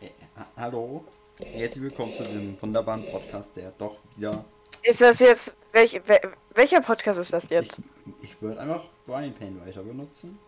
Äh, 0.00 0.08
ha- 0.36 0.46
hallo, 0.56 1.04
herzlich 1.40 1.82
willkommen 1.84 2.12
zu 2.12 2.22
diesem 2.24 2.60
wunderbaren 2.60 3.04
Podcast, 3.10 3.56
der 3.56 3.72
doch 3.78 3.96
wieder. 4.16 4.44
Ist 4.82 5.00
das 5.00 5.20
jetzt. 5.20 5.54
Welch, 5.72 6.00
wel, 6.06 6.20
welcher 6.54 6.80
Podcast 6.80 7.18
ist 7.18 7.32
das 7.32 7.44
Ich, 7.44 7.50
jetzt? 7.50 7.80
ich 8.22 8.40
würde 8.40 8.60
einfach 8.60 8.84
Brian 9.06 9.32
Payne 9.34 9.60
weiter 9.64 9.82
benutzen. 9.82 10.38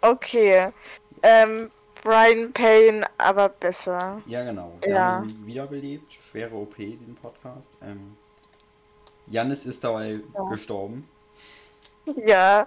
Okay. 0.00 0.70
Ähm, 1.22 1.70
Brian 2.02 2.52
Payne, 2.52 3.06
aber 3.18 3.48
besser. 3.48 4.20
Ja, 4.26 4.44
genau. 4.44 4.72
Wir 4.82 4.90
Ja. 4.90 5.04
haben 5.16 5.28
ihn 5.28 5.46
wiederbelebt. 5.46 6.12
Schwere 6.12 6.54
OP, 6.54 6.76
diesen 6.76 7.14
Podcast. 7.14 7.68
Ähm, 7.82 8.16
Jannis 9.26 9.64
ist 9.64 9.82
dabei 9.84 10.20
Ja. 10.34 10.42
gestorben, 10.50 11.08
Ja. 12.26 12.66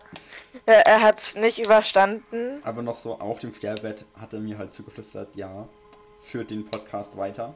Er, 0.65 0.87
er 0.87 1.01
hat 1.03 1.35
nicht 1.37 1.59
überstanden. 1.63 2.59
aber 2.63 2.81
noch 2.81 2.97
so 2.97 3.19
auf 3.19 3.37
dem 3.39 3.53
Sterbebett 3.53 4.05
hat 4.19 4.33
er 4.33 4.39
mir 4.39 4.57
halt 4.57 4.73
zugeflüstert, 4.73 5.35
ja, 5.35 5.67
führt 6.27 6.51
den 6.51 6.69
Podcast 6.69 7.17
weiter. 7.17 7.53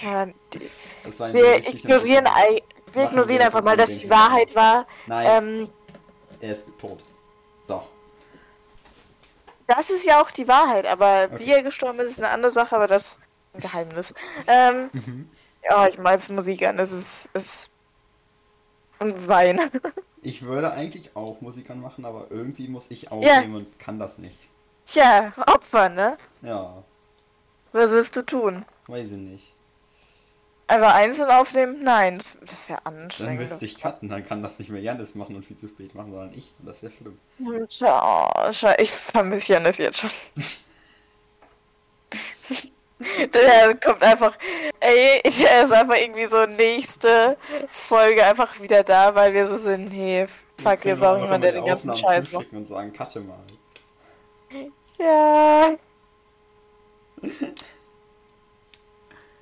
Ja, 0.00 0.22
ein 0.22 0.34
wir 0.52 1.56
ignorieren, 1.58 2.26
interessanter- 2.26 2.34
ei- 2.36 2.62
wir 2.92 3.04
ignorieren 3.04 3.42
einfach 3.42 3.62
mal, 3.62 3.76
dass 3.76 3.98
die. 3.98 4.10
Wahrheit 4.10 4.54
war. 4.54 4.86
Nein, 5.06 5.26
Ähm, 5.44 5.70
er 6.40 6.52
ist 6.52 6.68
tot. 6.78 6.98
So. 7.66 7.82
das 9.66 9.90
ist 9.90 10.04
ja 10.04 10.20
auch 10.20 10.30
die 10.30 10.46
Wahrheit, 10.48 10.86
aber 10.86 11.28
Okay. 11.32 11.38
wie 11.40 11.50
er 11.52 11.62
gestorben 11.62 11.98
ist, 12.00 12.12
ist 12.12 12.18
eine 12.18 12.28
andere 12.30 12.50
Sache, 12.52 12.76
aber 12.76 12.86
das 12.86 13.06
ist 13.06 13.18
ein 13.54 13.60
Geheimnis. 13.60 14.14
Ähm, 14.46 14.90
Mhm. 14.92 15.30
ja, 15.64 15.88
ich 15.88 15.98
mache 15.98 16.14
jetzt 16.14 16.30
Musik 16.30 16.62
an, 16.66 16.78
es 16.78 16.92
ist, 16.92 17.30
es 17.32 17.70
und 18.98 19.28
Wein. 19.28 19.70
Ich 20.22 20.42
würde 20.42 20.72
eigentlich 20.72 21.14
auch 21.14 21.40
Musik 21.40 21.70
anmachen, 21.70 22.04
aber 22.04 22.26
irgendwie 22.30 22.66
muss 22.66 22.86
ich 22.88 23.02
Ja. 23.02 23.10
aufnehmen 23.12 23.54
und 23.54 23.78
kann 23.78 24.00
das 24.00 24.18
nicht. 24.18 24.36
Tja, 24.84 25.32
Opfer, 25.46 25.88
ne? 25.88 26.16
Ja, 26.42 26.82
Was 27.72 27.90
willst 27.90 28.16
du 28.16 28.22
tun? 28.22 28.64
weiß 28.86 29.08
ich 29.08 29.16
nicht. 29.16 29.52
Einfach 30.68 30.94
einzeln 30.94 31.30
aufnehmen? 31.30 31.82
Nein, 31.84 32.18
das, 32.18 32.36
das 32.44 32.68
wäre 32.68 32.80
Dann 32.84 32.94
anstrengend. 33.04 33.48
müsste 33.50 33.64
ich 33.64 33.80
cutten, 33.80 34.08
dann 34.08 34.24
kann 34.24 34.42
das 34.42 34.58
nicht 34.58 34.68
mehr 34.70 34.80
Janis 34.80 35.14
machen 35.14 35.36
und 35.36 35.44
viel 35.44 35.56
zu 35.56 35.68
spät 35.68 35.94
machen, 35.94 36.10
sondern 36.10 36.32
ich. 36.34 36.52
Das 36.58 36.82
wäre 36.82 36.92
schlimm. 36.92 37.18
Sche- 37.68 38.80
ich 38.80 38.90
vermisse 38.90 39.52
Janis 39.52 39.78
jetzt 39.78 39.98
schon. 40.00 40.10
Der 43.34 43.74
kommt 43.76 44.02
einfach, 44.02 44.36
ey, 44.80 45.20
der 45.22 45.62
ist 45.64 45.72
einfach 45.72 45.96
irgendwie 45.96 46.24
so 46.26 46.46
nächste 46.46 47.36
Folge 47.70 48.24
einfach 48.24 48.58
wieder 48.60 48.82
da, 48.82 49.14
weil 49.14 49.34
wir 49.34 49.46
so 49.46 49.58
sind, 49.58 49.90
nee, 49.92 50.26
fuck, 50.60 50.82
wir 50.84 50.96
brauchen 50.96 51.22
jemanden, 51.24 51.42
der 51.42 51.52
den 51.52 51.64
ganzen 51.66 51.94
Scheiß 51.94 52.32
macht. 52.32 52.50
und 52.52 52.66
sagen, 52.66 52.92
cutte 52.94 53.20
mal. 53.20 53.38
Ja. 54.98 55.74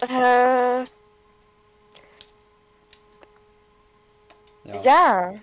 Äh, 0.00 0.84
Ja. 4.64 4.80
ja. 4.82 5.34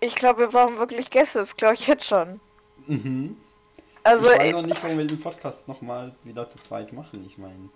Ich 0.00 0.14
glaube, 0.16 0.40
wir 0.40 0.48
brauchen 0.48 0.78
wirklich 0.78 1.10
Gäste, 1.10 1.38
das 1.38 1.56
glaube 1.56 1.74
ich 1.74 1.86
jetzt 1.86 2.04
schon. 2.06 2.40
Mhm. 2.86 3.36
Also, 4.02 4.30
ich 4.30 4.38
weiß 4.38 4.48
äh, 4.48 4.52
noch 4.52 4.62
nicht, 4.62 4.82
warum 4.82 4.98
wir 4.98 5.06
den 5.06 5.20
Podcast 5.20 5.66
nochmal 5.66 6.14
wieder 6.24 6.48
zu 6.48 6.58
zweit 6.58 6.92
machen. 6.92 7.24
Ich 7.26 7.38
meine, 7.38 7.70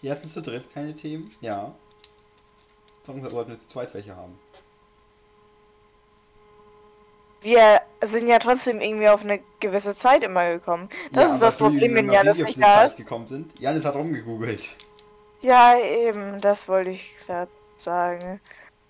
wir 0.00 0.12
hatten 0.12 0.28
zu 0.28 0.40
dritt 0.40 0.72
keine 0.72 0.94
Themen. 0.94 1.28
Ja. 1.40 1.74
Warum 3.04 3.28
sollten 3.28 3.50
wir 3.50 3.58
zu 3.58 3.68
zweit 3.68 3.92
welche 3.94 4.14
haben? 4.14 4.38
Wir 7.42 7.80
sind 8.02 8.28
ja 8.28 8.38
trotzdem 8.38 8.80
irgendwie 8.80 9.08
auf 9.08 9.22
eine 9.22 9.40
gewisse 9.60 9.94
Zeit 9.94 10.24
immer 10.24 10.48
gekommen. 10.50 10.88
Das 11.12 11.28
ja, 11.28 11.34
ist 11.34 11.42
das 11.42 11.56
Problem, 11.56 11.94
wenn 11.94 12.10
Janis 12.10 12.38
nicht 12.42 12.62
da 12.62 12.84
ist. 12.84 12.96
gekommen 12.96 13.26
sind. 13.26 13.58
Janis 13.60 13.84
hat 13.84 13.94
rumgegoogelt. 13.94 14.76
Ja, 15.40 15.76
eben, 15.78 16.40
das 16.40 16.68
wollte 16.68 16.90
ich 16.90 17.16
grad 17.26 17.48
sagen. 17.76 18.40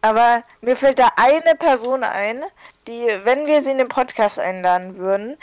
Aber 0.02 0.42
mir 0.60 0.76
fällt 0.76 0.98
da 0.98 1.08
eine 1.16 1.54
Person 1.56 2.02
ein, 2.02 2.42
die, 2.86 3.06
wenn 3.22 3.46
wir 3.46 3.60
sie 3.60 3.70
in 3.70 3.78
den 3.78 3.88
Podcast 3.88 4.38
einladen 4.38 4.96
würden, 4.96 5.36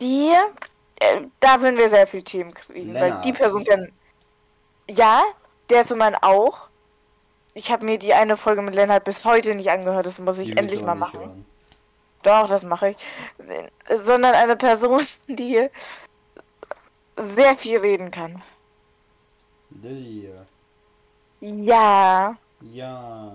die, 0.00 0.32
äh, 1.00 1.22
da 1.40 1.60
würden 1.60 1.76
wir 1.76 1.88
sehr 1.88 2.06
viel 2.06 2.22
Themen 2.22 2.54
kriegen, 2.54 2.94
weil 2.94 3.20
die 3.24 3.30
Lennart. 3.30 3.38
Person 3.38 3.64
kann. 3.64 3.92
Ja, 4.88 5.22
der 5.68 5.80
ist 5.82 5.94
mein 5.94 6.14
auch. 6.14 6.68
Ich 7.52 7.72
habe 7.72 7.84
mir 7.84 7.98
die 7.98 8.14
eine 8.14 8.36
Folge 8.36 8.62
mit 8.62 8.74
Lennart 8.74 9.04
bis 9.04 9.24
heute 9.24 9.54
nicht 9.56 9.70
angehört, 9.70 10.06
das 10.06 10.20
muss 10.20 10.38
ich 10.38 10.52
Die 10.52 10.56
endlich 10.56 10.82
mal 10.82 10.94
machen. 10.94 11.18
hören. 11.20 11.46
Doch, 12.22 12.48
das 12.48 12.62
mache 12.64 12.90
ich. 12.90 12.96
Sondern 13.94 14.34
eine 14.34 14.56
Person, 14.56 15.02
die 15.28 15.68
sehr 17.16 17.56
viel 17.56 17.78
reden 17.78 18.10
kann. 18.10 18.42
Lilly. 19.82 20.30
Ja, 21.40 22.36
Ja. 22.60 23.32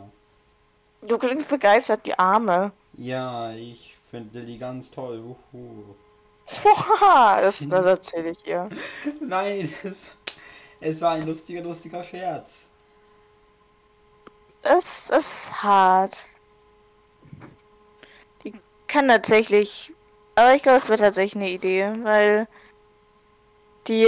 du 1.02 1.18
klingst 1.18 1.50
begeistert, 1.50 2.06
die 2.06 2.18
Arme. 2.18 2.72
Ja, 2.94 3.52
ich 3.52 3.96
finde 4.10 4.40
Lilly 4.40 4.58
ganz 4.58 4.92
toll. 4.92 5.36
Uhu. 5.54 5.96
Haha, 6.64 7.42
das, 7.42 7.66
das 7.68 7.86
erzähle 7.86 8.30
ich 8.32 8.46
ihr. 8.48 8.70
Nein, 9.22 9.74
es, 9.84 10.12
es 10.80 11.02
war 11.02 11.14
ein 11.14 11.26
lustiger, 11.26 11.62
lustiger 11.64 12.04
Scherz. 12.04 12.68
Das 14.62 15.10
ist 15.10 15.64
hart. 15.64 16.26
Kann 18.96 19.10
tatsächlich. 19.10 19.92
Aber 20.36 20.56
ich 20.56 20.64
glaube, 20.64 20.78
es 20.78 20.88
wird 20.88 21.02
tatsächlich 21.02 21.36
eine 21.36 21.50
Idee, 21.50 21.92
weil 22.04 22.48
die, 23.88 24.08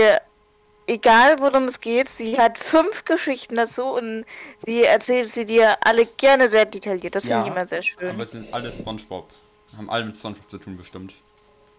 egal 0.88 1.40
worum 1.40 1.66
es 1.66 1.82
geht, 1.82 2.08
sie 2.08 2.40
hat 2.40 2.58
fünf 2.58 3.04
Geschichten 3.04 3.56
dazu 3.56 3.84
und 3.84 4.24
sie 4.60 4.86
erzählt 4.86 5.28
sie 5.30 5.44
dir 5.46 5.76
alle 5.86 6.06
gerne 6.06 6.48
sehr 6.48 6.64
detailliert. 6.66 7.16
Das 7.16 7.24
finde 7.24 7.40
Ja, 7.40 7.46
ich 7.46 7.52
immer 7.52 7.68
sehr 7.68 7.84
schön. 7.84 8.12
Aber 8.12 8.24
es 8.24 8.32
sind 8.32 8.54
alle 8.54 8.72
Spongebob. 8.72 9.28
Haben 9.78 9.90
alle 9.90 10.06
mit 10.06 10.16
Spongebob 10.16 10.50
zu 10.50 10.58
tun, 10.58 10.78
bestimmt. 10.78 11.14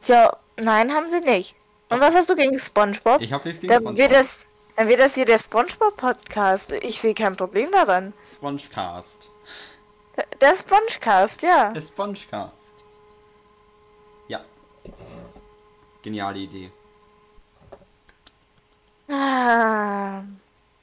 Tja, 0.03 0.37
nein, 0.59 0.93
haben 0.93 1.11
sie 1.11 1.21
nicht. 1.21 1.55
Und 1.89 2.01
was 2.01 2.15
hast 2.15 2.29
du 2.29 2.35
gegen 2.35 2.59
SpongeBob? 2.59 3.23
Ich 3.23 3.33
habe 3.33 3.49
nichts 3.49 3.63
gegen 3.63 3.73
Dann 3.73 3.83
Spongebob. 3.85 4.11
wird 4.11 4.13
das, 4.21 4.47
dann 4.77 4.89
wird 4.89 5.01
das 5.01 5.15
hier 5.15 5.25
der 5.25 5.39
SpongeBob-Podcast. 5.39 6.73
Ich 6.73 7.01
sehe 7.01 7.15
kein 7.15 7.35
Problem 7.35 7.71
daran. 7.73 8.13
Spongecast. 8.27 9.31
Der 10.43 10.55
Spongecast, 10.55 11.41
ja. 11.41 11.73
Der 11.73 11.81
Spongecast. 11.81 12.53
Geniale 16.03 16.39
Idee. 16.39 16.71
Ah, 19.09 20.23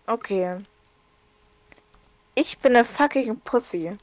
okay. 0.07 0.57
Ich 2.33 2.57
bin 2.57 2.75
eine 2.75 2.85
fucking 2.85 3.39
Pussy. 3.41 3.89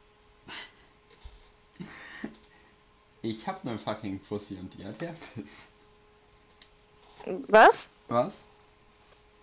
Ich 3.25 3.47
hab 3.47 3.63
ne 3.63 3.79
fucking 3.79 4.19
Pussy 4.19 4.57
und 4.57 4.77
die 4.77 4.85
hat 4.85 5.01
Herpes. 5.01 5.69
Was? 7.47 7.89
Was? 8.09 8.43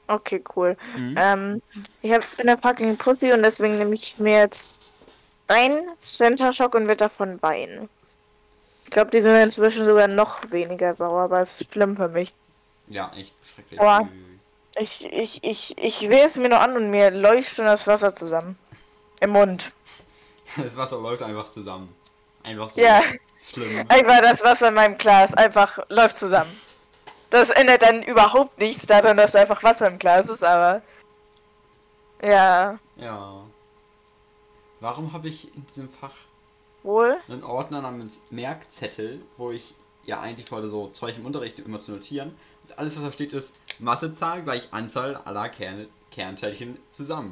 Okay, 0.08 0.44
cool. 0.54 0.76
Mhm. 0.98 1.16
Ähm, 1.18 1.62
ich 2.02 2.12
hab, 2.12 2.22
bin 2.36 2.50
eine 2.50 2.58
fucking 2.58 2.98
Pussy 2.98 3.32
und 3.32 3.42
deswegen 3.42 3.78
nehme 3.78 3.96
ich 3.96 4.20
mir 4.20 4.40
jetzt 4.40 4.68
ein 5.48 5.88
Center 6.02 6.52
Shock 6.52 6.76
und 6.76 6.88
wird 6.88 7.00
davon 7.00 7.42
weinen. 7.42 7.88
Ich 8.90 8.94
glaube, 8.94 9.12
die 9.12 9.22
sind 9.22 9.36
inzwischen 9.36 9.86
sogar 9.86 10.08
noch 10.08 10.50
weniger 10.50 10.96
sauer, 10.96 11.22
aber 11.22 11.42
es 11.42 11.62
ist 11.62 11.72
schlimm 11.72 11.96
für 11.96 12.08
mich. 12.10 12.34
Ja, 12.88 13.12
echt 13.16 13.36
schrecklich. 13.46 13.80
Boah. 13.80 14.10
Ich, 14.80 15.06
ich, 15.06 15.44
ich, 15.44 15.78
ich 15.78 16.10
will 16.10 16.26
es 16.26 16.38
mir 16.38 16.50
nur 16.50 16.60
an 16.60 16.76
und 16.76 16.90
mir 16.90 17.12
läuft 17.12 17.56
schon 17.56 17.66
das 17.66 17.86
Wasser 17.86 18.16
zusammen. 18.16 18.58
Im 19.20 19.30
Mund. 19.30 19.72
Das 20.58 20.76
Wasser 20.76 20.98
läuft 20.98 21.22
einfach 21.22 21.48
zusammen. 21.52 21.96
Einfach 22.42 22.70
so. 22.70 22.82
Ja. 22.82 23.04
Schlimm. 23.54 23.86
Einfach 23.88 24.22
das 24.22 24.44
Wasser 24.44 24.70
in 24.70 24.74
meinem 24.74 24.98
Glas 24.98 25.36
einfach 25.36 25.78
läuft 25.90 26.18
zusammen. 26.18 26.50
Das 27.30 27.52
ändert 27.52 27.84
dann 27.84 28.02
überhaupt 28.02 28.58
nichts 28.58 28.88
daran, 28.88 29.18
dass 29.18 29.36
einfach 29.36 29.62
Wasser 29.62 29.86
im 29.86 30.00
Glas 30.00 30.28
ist, 30.30 30.44
aber. 30.44 30.82
Ja, 32.24 32.80
Ja. 32.96 33.44
Warum 34.80 35.14
habe 35.14 35.28
ich 35.28 35.56
in 35.56 35.68
diesem 35.68 35.90
Fach 35.90 36.16
wohl. 36.90 37.18
einen 37.28 37.44
Ordner 37.44 37.82
namens 37.82 38.20
Merkzettel, 38.32 39.22
wo 39.38 39.52
ich 39.52 39.76
ja 40.04 40.20
eigentlich 40.20 40.52
wollte 40.52 40.70
so 40.70 40.88
Zeug 40.88 41.18
im 41.18 41.26
Unterricht 41.26 41.60
immer 41.60 41.80
zu 41.80 41.92
notieren. 41.92 42.36
Und 42.64 42.78
alles, 42.78 42.98
was 42.98 43.04
da 43.04 43.12
steht, 43.12 43.34
ist 43.34 43.54
Massezahl 43.80 44.44
gleich 44.44 44.68
Anzahl 44.72 45.16
aller 45.16 45.50
Kerne, 45.50 45.88
Kernteilchen 46.12 46.78
zusammen. 46.92 47.30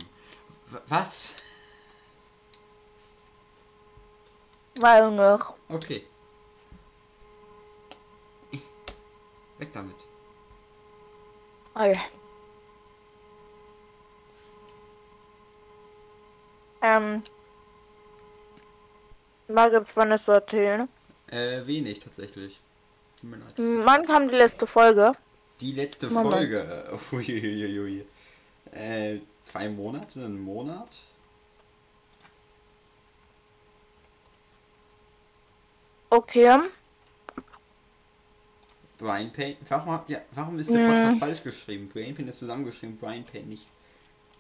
W 0.67 0.77
was? 0.87 1.35
Weil 4.79 5.11
noch. 5.11 5.55
Okay. 5.69 6.05
Weg 9.57 9.73
damit. 9.73 9.95
Okay. 11.73 11.99
Ähm. 16.81 17.23
Margit, 19.47 19.95
wann 19.95 20.11
ist 20.11 20.25
zu 20.25 20.31
erzählen? 20.31 20.87
Äh, 21.31 21.65
wenig 21.65 21.99
tatsächlich. 21.99 22.59
Tut 23.19 23.29
mir 23.29 23.37
leid. 23.37 23.53
Wann 23.57 24.05
kam 24.05 24.29
die 24.29 24.35
letzte 24.35 24.67
Folge? 24.67 25.13
Die 25.61 25.71
letzte 25.71 26.07
Moment. 26.07 26.33
Folge. 26.33 26.99
Uiuiuiui. 27.11 28.05
Äh, 28.71 29.19
zwei 29.41 29.69
Monate, 29.69 30.19
einen 30.23 30.39
Monat? 30.39 30.89
Okay. 36.09 36.59
Brian 38.97 39.31
Payne. 39.31 39.57
Warum, 39.67 39.91
habt 39.91 40.09
ihr, 40.09 40.21
warum 40.31 40.57
ist 40.59 40.69
der. 40.73 40.87
Podcast 40.87 41.19
falsch 41.19 41.43
geschrieben? 41.43 41.89
Brian 41.89 42.15
Payne 42.15 42.29
ist 42.29 42.39
zusammengeschrieben, 42.39 42.97
Brian 42.97 43.23
Payne 43.25 43.47
nicht. 43.47 43.67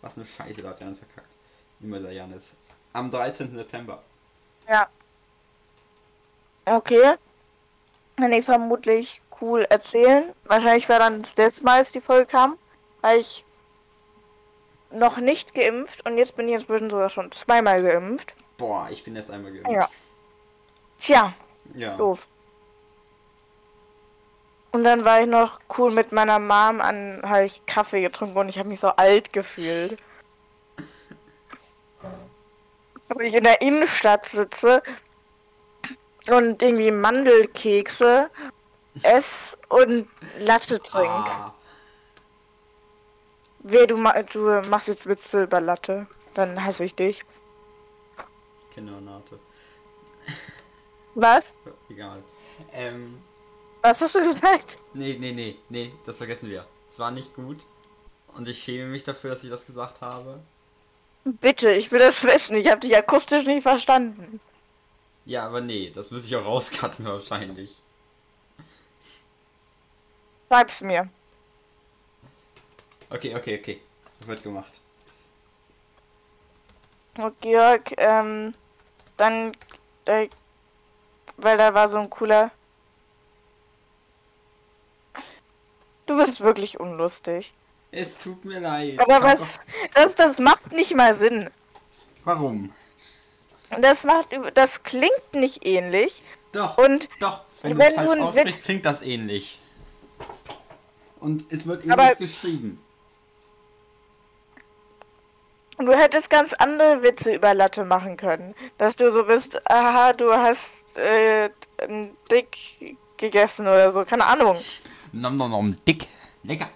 Was 0.01 0.17
eine 0.17 0.25
Scheiße, 0.25 0.61
da 0.61 0.69
hat 0.69 0.79
Janis 0.79 0.99
verkackt. 0.99 1.33
Immer 1.81 1.99
der 1.99 2.11
Janis. 2.11 2.53
Am 2.93 3.11
13. 3.11 3.53
September. 3.53 4.01
Ja. 4.69 4.87
Okay. 6.65 7.15
Kann 8.17 8.31
ich 8.31 8.45
vermutlich 8.45 9.21
cool 9.41 9.61
erzählen. 9.69 10.33
Wahrscheinlich 10.45 10.89
war 10.89 10.99
dann 10.99 11.21
das 11.21 11.35
letzte 11.37 11.63
Mal, 11.63 11.77
als 11.77 11.91
die 11.91 12.01
Folge 12.01 12.25
kam, 12.25 12.57
weil 13.01 13.19
ich 13.19 13.45
noch 14.91 15.17
nicht 15.17 15.53
geimpft 15.53 16.05
und 16.05 16.17
jetzt 16.17 16.35
bin 16.35 16.47
ich 16.47 16.55
inzwischen 16.55 16.89
sogar 16.89 17.09
schon 17.09 17.31
zweimal 17.31 17.83
geimpft. 17.83 18.35
Boah, 18.57 18.87
ich 18.89 19.03
bin 19.03 19.15
erst 19.15 19.29
einmal 19.31 19.51
geimpft. 19.51 19.71
Ja. 19.71 19.89
Tja, 20.97 21.33
Ja. 21.75 21.95
doof. 21.97 22.27
Und 24.71 24.83
dann 24.83 25.05
war 25.05 25.21
ich 25.21 25.27
noch 25.27 25.59
cool 25.77 25.91
mit 25.91 26.11
meiner 26.11 26.39
Mom 26.39 26.81
an, 26.81 27.21
habe 27.23 27.45
ich 27.45 27.65
Kaffee 27.65 28.01
getrunken 28.01 28.37
und 28.37 28.49
ich 28.49 28.59
habe 28.59 28.69
mich 28.69 28.79
so 28.79 28.87
alt 28.89 29.33
gefühlt. 29.33 29.97
Ob 33.09 33.21
ich 33.21 33.33
in 33.33 33.43
der 33.43 33.61
Innenstadt 33.61 34.25
sitze 34.25 34.81
und 36.29 36.61
irgendwie 36.61 36.91
Mandelkekse 36.91 38.29
ess 39.03 39.57
und 39.69 40.07
Latte 40.39 40.81
trink. 40.81 41.07
Ah, 41.07 41.53
Wer 43.59 43.87
du, 43.87 43.97
ma 43.97 44.21
du 44.23 44.61
machst 44.69 44.87
jetzt 44.87 45.07
Witze 45.07 45.43
über 45.43 45.59
Latte, 45.61 46.07
dann 46.33 46.63
hasse 46.63 46.83
ich 46.83 46.95
dich. 46.95 47.21
ich 48.59 48.75
kenne 48.75 48.95
Renate. 48.95 49.39
Was? 51.15 51.53
Egal. 51.89 52.23
Ähm, 52.73 53.21
Was 53.81 54.01
hast 54.01 54.15
du 54.15 54.19
gesagt? 54.19 54.77
nee, 54.93 55.17
nee, 55.19 55.31
nee, 55.31 55.57
nee, 55.69 55.93
das 56.05 56.17
vergessen 56.17 56.49
wir. 56.49 56.65
Es 56.89 56.99
war 56.99 57.11
nicht 57.11 57.35
gut. 57.35 57.65
Und 58.35 58.47
ich 58.47 58.63
schäme 58.63 58.85
mich 58.89 59.03
dafür, 59.03 59.31
dass 59.31 59.43
ich 59.43 59.49
das 59.49 59.65
gesagt 59.65 60.01
habe. 60.01 60.39
Bitte, 61.27 61.71
ich 61.71 61.91
will 61.91 61.99
das 61.99 62.23
wissen. 62.23 62.55
Ich 62.55 62.69
habe 62.69 62.79
dich 62.79 62.95
akustisch 62.95 63.45
nicht 63.45 63.63
verstanden. 63.63 64.39
Ja, 65.25 65.45
aber 65.45 65.59
nee, 65.59 65.91
das 65.93 66.09
muss 66.09 66.23
ich 66.23 66.33
auch 66.37 66.45
rauscutten 66.45 67.05
wahrscheinlich. 67.05 67.81
Schreib's 70.47 70.79
mir. 70.79 71.09
Okay, 73.09 73.35
okay, 73.35 73.59
okay. 73.59 73.81
Wird 74.25 74.41
gemacht. 74.41 74.79
Und 77.17 77.41
Georg, 77.41 77.93
ähm, 77.97 78.53
dann, 79.17 79.51
äh, 80.05 80.29
weil 81.35 81.57
da 81.57 81.73
war 81.73 81.89
so 81.89 81.99
ein 81.99 82.09
cooler. 82.09 82.51
Du 86.05 86.15
bist 86.15 86.39
wirklich 86.39 86.79
unlustig. 86.79 87.51
Es 87.91 88.17
tut 88.17 88.43
mir 88.45 88.59
leid. 88.59 88.99
Aber 88.99 89.23
was, 89.23 89.59
das, 89.93 90.15
das 90.15 90.37
macht 90.39 90.71
nicht 90.71 90.95
mal 90.95 91.13
Sinn. 91.13 91.49
Warum? 92.23 92.73
Das 93.81 94.03
macht, 94.03 94.27
das 94.53 94.83
klingt 94.83 95.33
nicht 95.33 95.65
ähnlich. 95.65 96.21
Doch, 96.51 96.77
Und 96.77 97.09
doch. 97.19 97.41
Wenn, 97.63 97.77
wenn 97.77 97.95
du 97.95 98.27
es 98.27 98.35
falsch 98.35 98.63
klingt 98.63 98.85
das 98.85 99.01
ähnlich. 99.01 99.59
Und 101.19 101.45
es 101.51 101.65
wird 101.65 101.85
ähnlich 101.85 102.17
geschrieben. 102.17 102.81
du 105.77 105.91
hättest 105.91 106.29
ganz 106.29 106.53
andere 106.53 107.01
Witze 107.03 107.33
über 107.33 107.53
Latte 107.53 107.85
machen 107.85 108.17
können. 108.17 108.55
Dass 108.77 108.95
du 108.95 109.11
so 109.11 109.25
bist, 109.25 109.59
aha, 109.69 110.13
du 110.13 110.31
hast, 110.31 110.97
äh, 110.97 111.49
ein 111.81 112.15
Dick 112.31 112.97
gegessen 113.17 113.67
oder 113.67 113.91
so. 113.91 114.03
Keine 114.03 114.25
Ahnung. 114.25 114.57
Nom 115.11 115.35
nom 115.35 115.51
nom, 115.51 115.75
dick. 115.85 116.07
Lecker. 116.43 116.69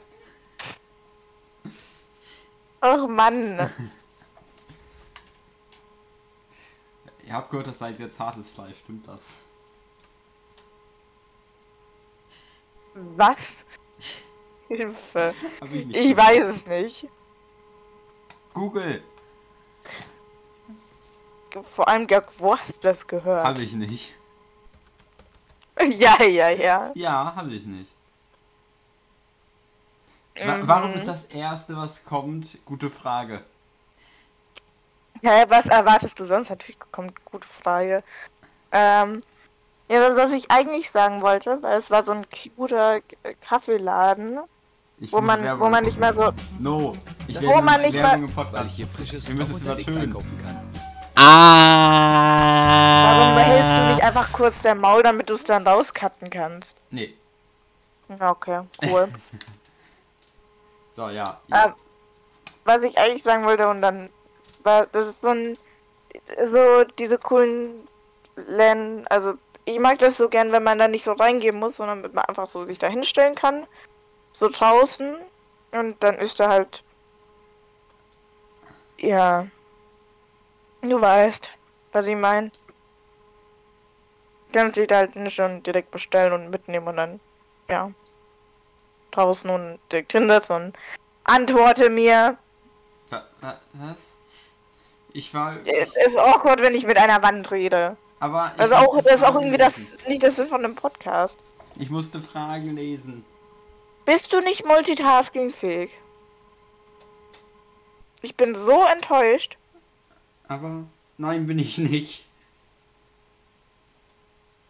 Ach 2.81 3.07
Mann. 3.07 3.57
Ihr 7.23 7.33
habt 7.33 7.49
gehört, 7.51 7.67
das 7.67 7.79
sei 7.79 7.93
sehr 7.93 8.11
zartes 8.11 8.49
Fleisch, 8.49 8.79
stimmt 8.79 9.07
das? 9.07 9.35
Was? 12.93 13.65
Hilfe. 14.67 15.33
Ich 15.89 16.17
weiß 16.17 16.47
es 16.47 16.67
nicht. 16.67 17.07
Google. 18.53 19.01
Vor 21.61 21.87
allem, 21.87 22.07
Georg, 22.07 22.27
wo 22.39 22.57
hast 22.57 22.77
du 22.77 22.87
das 22.87 23.05
gehört? 23.07 23.45
Hab 23.45 23.59
ich 23.59 23.73
nicht. 23.73 24.15
Ja, 25.97 26.21
ja, 26.21 26.49
ja. 26.49 26.91
Ja, 26.93 27.33
hab 27.35 27.47
ich 27.47 27.65
nicht. 27.65 27.91
Wa 30.45 30.59
Warum 30.63 30.93
ist 30.93 31.07
das 31.07 31.25
erste, 31.25 31.75
was 31.77 32.03
kommt? 32.05 32.57
Gute 32.65 32.89
Frage. 32.89 33.41
Ja, 35.21 35.47
was 35.49 35.67
erwartest 35.67 36.19
du 36.19 36.25
sonst? 36.25 36.49
Natürlich 36.49 36.77
kommt 36.91 37.13
gute 37.25 37.47
Frage. 37.47 38.03
Ähm, 38.71 39.21
ja, 39.89 39.99
das, 39.99 40.15
was 40.15 40.31
ich 40.31 40.49
eigentlich 40.49 40.89
sagen 40.89 41.21
wollte, 41.21 41.61
weil 41.61 41.77
es 41.77 41.91
war 41.91 42.03
so 42.03 42.13
ein 42.13 42.25
guter 42.55 43.01
Kaffeeladen, 43.41 44.39
Ich 44.99 45.11
wo 45.11 45.17
will 45.17 45.23
man, 45.23 45.43
Werbung 45.43 45.67
wo 45.67 45.69
man 45.69 45.83
nicht 45.83 45.99
mehr 45.99 46.13
so. 46.13 46.31
No. 46.59 46.93
Ich 47.27 47.41
Wo 47.41 47.55
will 47.57 47.61
man 47.61 47.81
nicht 47.81 47.95
im 47.95 48.03
weil 48.03 48.65
ich 48.67 48.73
hier 48.73 48.87
frisches 48.87 49.27
Wir 49.27 49.35
müssen 49.35 49.55
es 49.57 49.63
übertönen. 49.63 50.13
kann. 50.13 50.23
Warum 51.15 53.35
behältst 53.35 53.71
du 53.77 53.93
nicht 53.93 54.03
einfach 54.03 54.31
kurz 54.31 54.61
dein 54.61 54.79
Maul, 54.79 55.03
damit 55.03 55.29
du 55.29 55.33
es 55.35 55.43
dann 55.43 55.67
rauscutten 55.67 56.29
kannst? 56.29 56.77
Nee. 56.89 57.13
Okay, 58.19 58.61
cool. 58.83 59.07
So, 60.91 61.09
ja. 61.09 61.39
ähm, 61.53 61.73
was 62.65 62.81
ich 62.81 62.97
eigentlich 62.97 63.23
sagen 63.23 63.45
wollte 63.45 63.67
und 63.67 63.81
dann 63.81 64.09
war 64.63 64.85
das 64.87 65.07
ist 65.07 65.21
so 65.21 65.29
ein 65.29 65.57
so 66.43 66.83
diese 66.99 67.17
coolen 67.17 67.87
Läden, 68.35 69.07
also 69.07 69.33
ich 69.65 69.79
mag 69.79 69.99
das 69.99 70.17
so 70.17 70.27
gern, 70.29 70.51
wenn 70.51 70.63
man 70.63 70.77
da 70.77 70.87
nicht 70.87 71.03
so 71.03 71.13
reingehen 71.13 71.57
muss, 71.57 71.77
sondern 71.77 72.01
man 72.01 72.25
einfach 72.25 72.47
so 72.47 72.65
sich 72.65 72.79
da 72.79 72.87
hinstellen 72.87 73.35
kann, 73.35 73.65
so 74.33 74.49
draußen 74.49 75.17
und 75.71 76.03
dann 76.03 76.15
ist 76.15 76.39
da 76.39 76.49
halt 76.49 76.83
ja 78.97 79.47
du 80.81 80.99
weißt, 80.99 81.57
was 81.91 82.07
ich 82.07 82.15
meine. 82.15 82.51
Kannst 84.53 84.75
dich 84.75 84.87
da 84.87 84.97
halt 84.97 85.15
nicht 85.15 85.33
schon 85.33 85.63
direkt 85.63 85.91
bestellen 85.91 86.33
und 86.33 86.49
mitnehmen 86.49 86.87
und 86.87 86.97
dann 86.97 87.19
ja 87.69 87.91
draußen 89.11 89.49
und 89.49 89.79
direkt 89.91 90.11
hinsetzen 90.11 90.55
und 90.55 90.77
antworte 91.23 91.89
mir. 91.89 92.37
Wa 93.09 93.23
wa 93.41 93.59
was? 93.73 93.97
Ich 95.13 95.33
war. 95.33 95.57
Es 95.65 95.95
ist 95.95 96.17
awkward, 96.17 96.61
wenn 96.61 96.73
ich 96.73 96.85
mit 96.85 96.97
einer 96.97 97.21
Wand 97.21 97.51
rede. 97.51 97.97
Aber. 98.19 98.51
Also 98.57 98.75
auch, 98.75 99.01
das 99.01 99.15
ist 99.15 99.23
auch 99.23 99.35
irgendwie 99.35 99.57
das, 99.57 99.97
nicht 100.07 100.23
das 100.23 100.35
Sinn 100.37 100.47
von 100.47 100.63
einem 100.63 100.75
Podcast. 100.75 101.37
Ich 101.79 101.89
musste 101.89 102.19
Fragen 102.21 102.75
lesen. 102.75 103.25
Bist 104.05 104.33
du 104.33 104.39
nicht 104.39 104.65
multitaskingfähig? 104.65 105.91
Ich 108.21 108.35
bin 108.35 108.55
so 108.55 108.83
enttäuscht. 108.85 109.57
Aber. 110.47 110.85
Nein, 111.17 111.45
bin 111.47 111.59
ich 111.59 111.77
nicht. 111.77 112.27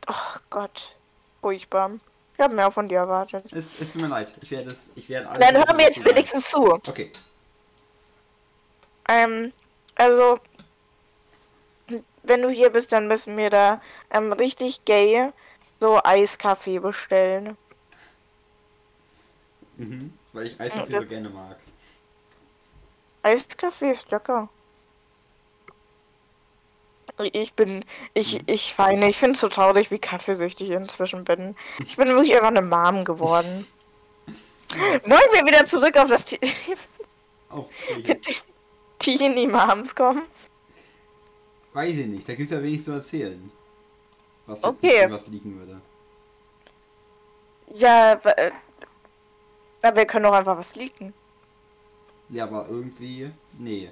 Oh 0.08 0.40
Gott. 0.50 0.96
Furchtbar. 1.42 1.92
Ich 2.42 2.44
habe 2.44 2.56
mehr 2.56 2.72
von 2.72 2.88
dir 2.88 2.98
erwartet. 2.98 3.46
Es, 3.54 3.80
es 3.80 3.94
tut 3.94 4.02
mir 4.02 4.08
leid. 4.08 4.34
Ich 4.42 4.50
werde 4.50 4.70
es. 4.70 4.90
Ich 4.96 5.08
werde. 5.10 5.38
Dann 5.38 5.56
hör 5.58 5.76
mir 5.76 5.84
jetzt 5.84 6.04
wenigstens 6.04 6.50
zu. 6.50 6.74
Okay. 6.74 7.12
Ähm, 9.08 9.54
also, 9.94 10.40
wenn 12.24 12.42
du 12.42 12.50
hier 12.50 12.72
bist, 12.72 12.92
dann 12.94 13.08
müssen 13.08 13.38
wir 13.38 13.52
da 13.52 13.80
ähm, 14.10 14.34
richtig 14.34 14.84
gay 14.86 15.32
so 15.80 16.02
Eiskaffee 16.04 16.80
bestellen. 16.80 17.56
Mhm. 19.78 20.12
Weil 20.34 20.48
ich 20.48 20.60
Eiskaffee 20.60 20.92
das- 20.94 21.04
so 21.04 21.10
gerne 21.10 21.30
mag. 21.30 21.58
Eiskaffee 23.22 23.92
ist 23.92 24.10
lecker. 24.10 24.50
Ich 27.34 27.54
bin, 27.54 27.86
ich, 28.14 28.42
ich 28.48 28.78
weine, 28.78 29.10
ich 29.10 29.18
finde 29.18 29.36
es 29.36 29.42
so 29.42 29.48
traurig, 29.48 29.92
wie 29.92 30.00
kaffeesüchtig 30.00 30.70
ich 30.70 30.76
inzwischen 30.76 31.24
bin. 31.24 31.56
Ich 31.80 31.98
bin 31.98 32.08
wirklich 32.08 32.34
einfach 32.36 32.48
eine 32.48 32.62
Mom 32.62 33.06
geworden. 33.06 33.68
Wollen 34.72 35.34
wir 35.34 35.46
wieder 35.46 35.66
zurück 35.66 35.98
auf 35.98 36.10
das 36.10 36.26
Auf. 37.50 37.68
Teenie 39.00 39.48
Moms 39.48 39.96
kommen? 39.96 40.24
Weiß 41.74 41.94
ich 41.94 42.06
nicht. 42.06 42.28
Da 42.28 42.36
gibt's 42.36 42.52
ja 42.52 42.62
wenig 42.62 42.84
zu 42.84 42.92
erzählen. 42.92 43.52
Was 44.46 44.60
jetzt 44.60 44.66
Okay. 44.68 45.08
was 45.10 45.28
liegen 45.28 45.58
würde. 45.58 45.82
Ja, 47.74 48.14
äh, 48.14 48.52
Na, 49.82 49.96
wir 49.96 50.06
können 50.06 50.26
doch 50.26 50.34
einfach 50.34 50.58
was 50.58 50.76
leaken. 50.76 51.14
Ja, 52.30 52.44
aber 52.46 52.68
irgendwie. 52.70 53.32
Nee. 53.58 53.92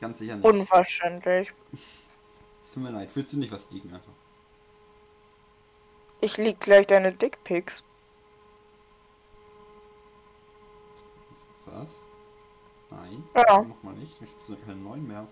Ganz 0.00 0.18
sicher 0.18 0.36
nicht. 0.36 0.44
Unverständlich. 0.44 1.52
Es 2.62 2.74
tut 2.74 2.82
mir 2.82 2.90
leid. 2.90 3.08
Willst 3.14 3.32
du 3.32 3.38
nicht 3.38 3.50
was 3.50 3.70
liegen 3.70 3.92
einfach? 3.92 4.12
Ich 6.20 6.36
leak 6.36 6.60
gleich 6.60 6.86
deine 6.86 7.10
Dickpics. 7.10 7.82
Was? 11.64 11.90
Nein. 12.90 13.24
Ja. 13.34 13.62
Mach 13.62 13.82
mal 13.82 13.94
nicht. 13.94 14.14
Ich 14.20 14.48
habe 14.50 14.60
keinen 14.66 14.84
neuen 14.84 15.08
mehr. 15.08 15.26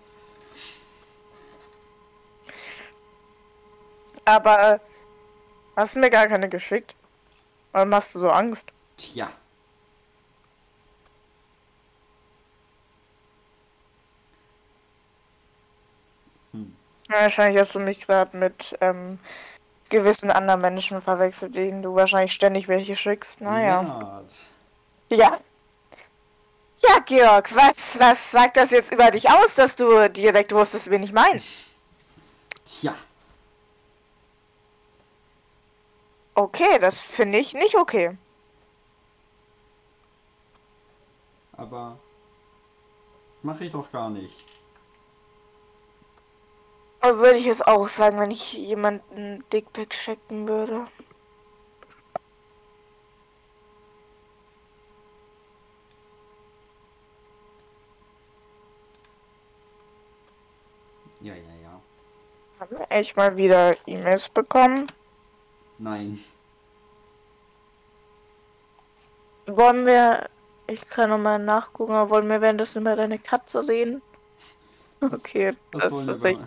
Aber 4.25 4.73
äh, 4.73 4.79
hast 5.75 5.95
du 5.95 5.99
mir 5.99 6.09
gar 6.09 6.27
keine 6.27 6.49
geschickt? 6.49 6.95
Warum 7.71 7.93
hast 7.93 8.15
du 8.15 8.19
so 8.19 8.29
Angst? 8.29 8.71
Tja. 8.97 9.31
Hm. 16.51 16.75
Ja, 17.09 17.21
wahrscheinlich 17.21 17.59
hast 17.59 17.73
du 17.73 17.79
mich 17.79 18.01
gerade 18.01 18.37
mit 18.37 18.77
ähm, 18.81 19.17
gewissen 19.89 20.29
anderen 20.29 20.61
Menschen 20.61 21.01
verwechselt, 21.01 21.55
denen 21.55 21.81
du 21.81 21.95
wahrscheinlich 21.95 22.33
ständig 22.33 22.67
welche 22.67 22.95
schickst. 22.95 23.41
Naja. 23.41 23.81
Lennart. 23.81 24.33
Ja. 25.09 25.39
Ja, 26.81 26.99
Georg, 27.05 27.53
was, 27.55 27.99
was 27.99 28.31
sagt 28.31 28.57
das 28.57 28.71
jetzt 28.71 28.93
über 28.93 29.11
dich 29.11 29.29
aus, 29.29 29.55
dass 29.55 29.75
du 29.75 30.09
direkt 30.09 30.53
wusstest, 30.53 30.89
wen 30.89 31.03
ich 31.03 31.11
meine? 31.11 31.41
Tja. 32.63 32.95
Okay, 36.35 36.79
das 36.79 37.01
finde 37.01 37.39
ich 37.39 37.53
nicht 37.53 37.75
okay. 37.75 38.17
Aber. 41.57 41.97
Mache 43.41 43.65
ich 43.65 43.71
doch 43.71 43.91
gar 43.91 44.09
nicht. 44.09 44.45
Also 47.01 47.21
würde 47.21 47.37
ich 47.39 47.47
es 47.47 47.61
auch 47.61 47.87
sagen, 47.87 48.19
wenn 48.19 48.31
ich 48.31 48.53
jemanden 48.53 49.43
Dickpick 49.51 49.93
schicken 49.93 50.47
würde. 50.47 50.85
Ja, 61.21 61.33
ja, 61.33 61.53
ja. 61.63 61.81
Haben 62.59 62.77
wir 62.77 62.91
echt 62.91 63.15
mal 63.17 63.35
wieder 63.37 63.75
E-Mails 63.85 64.29
bekommen? 64.29 64.87
Nein. 65.77 66.19
Wollen 69.47 69.85
wir. 69.85 70.29
Ich 70.67 70.87
kann 70.87 71.09
noch 71.09 71.17
mal 71.17 71.39
nachgucken, 71.39 71.93
aber 71.93 72.09
wollen 72.11 72.29
wir 72.29 72.41
währenddessen 72.41 72.83
mal 72.83 72.95
deine 72.95 73.19
Katze 73.19 73.63
sehen? 73.63 74.01
Okay, 75.01 75.55
das 75.71 75.91
wollen 75.93 76.09
ist 76.09 76.25
echt. 76.25 76.41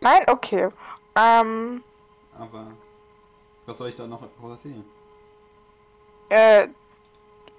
Nein, 0.00 0.24
okay. 0.28 0.70
Ähm, 1.16 1.82
Aber. 2.32 2.76
Was 3.66 3.78
soll 3.78 3.88
ich 3.90 3.96
da 3.96 4.06
noch 4.06 4.22
erzählen? 4.50 4.84
äh, 6.30 6.68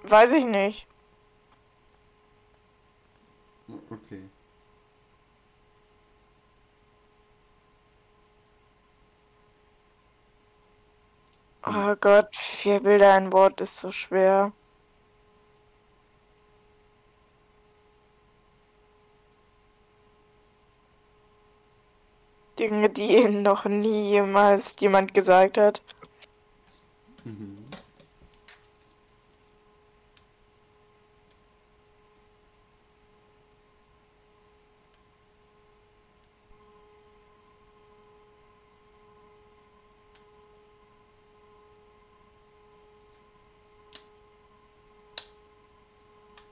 weiß 0.02 0.32
ich 0.34 0.44
nicht. 0.44 0.86
Okay. 3.90 4.30
Oh 11.64 11.94
Gott, 11.98 12.36
vier 12.36 12.80
Bilder, 12.80 13.14
ein 13.14 13.32
Wort 13.32 13.60
ist 13.62 13.76
so 13.80 13.90
schwer. 13.92 14.52
Dinge, 22.60 22.90
die 22.90 23.16
ihnen 23.16 23.42
noch 23.42 23.64
nie 23.64 24.10
jemals 24.10 24.76
jemand 24.78 25.14
gesagt 25.14 25.56
hat. 25.58 25.80
Mhm. 27.24 27.56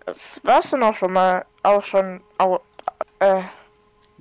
Das 0.07 0.41
warst 0.43 0.73
du 0.73 0.79
noch 0.79 0.95
schon 0.95 1.13
mal 1.13 1.45
auch 1.63 1.85
schon 1.85 2.23
au, 2.39 2.61
äh, 3.19 3.43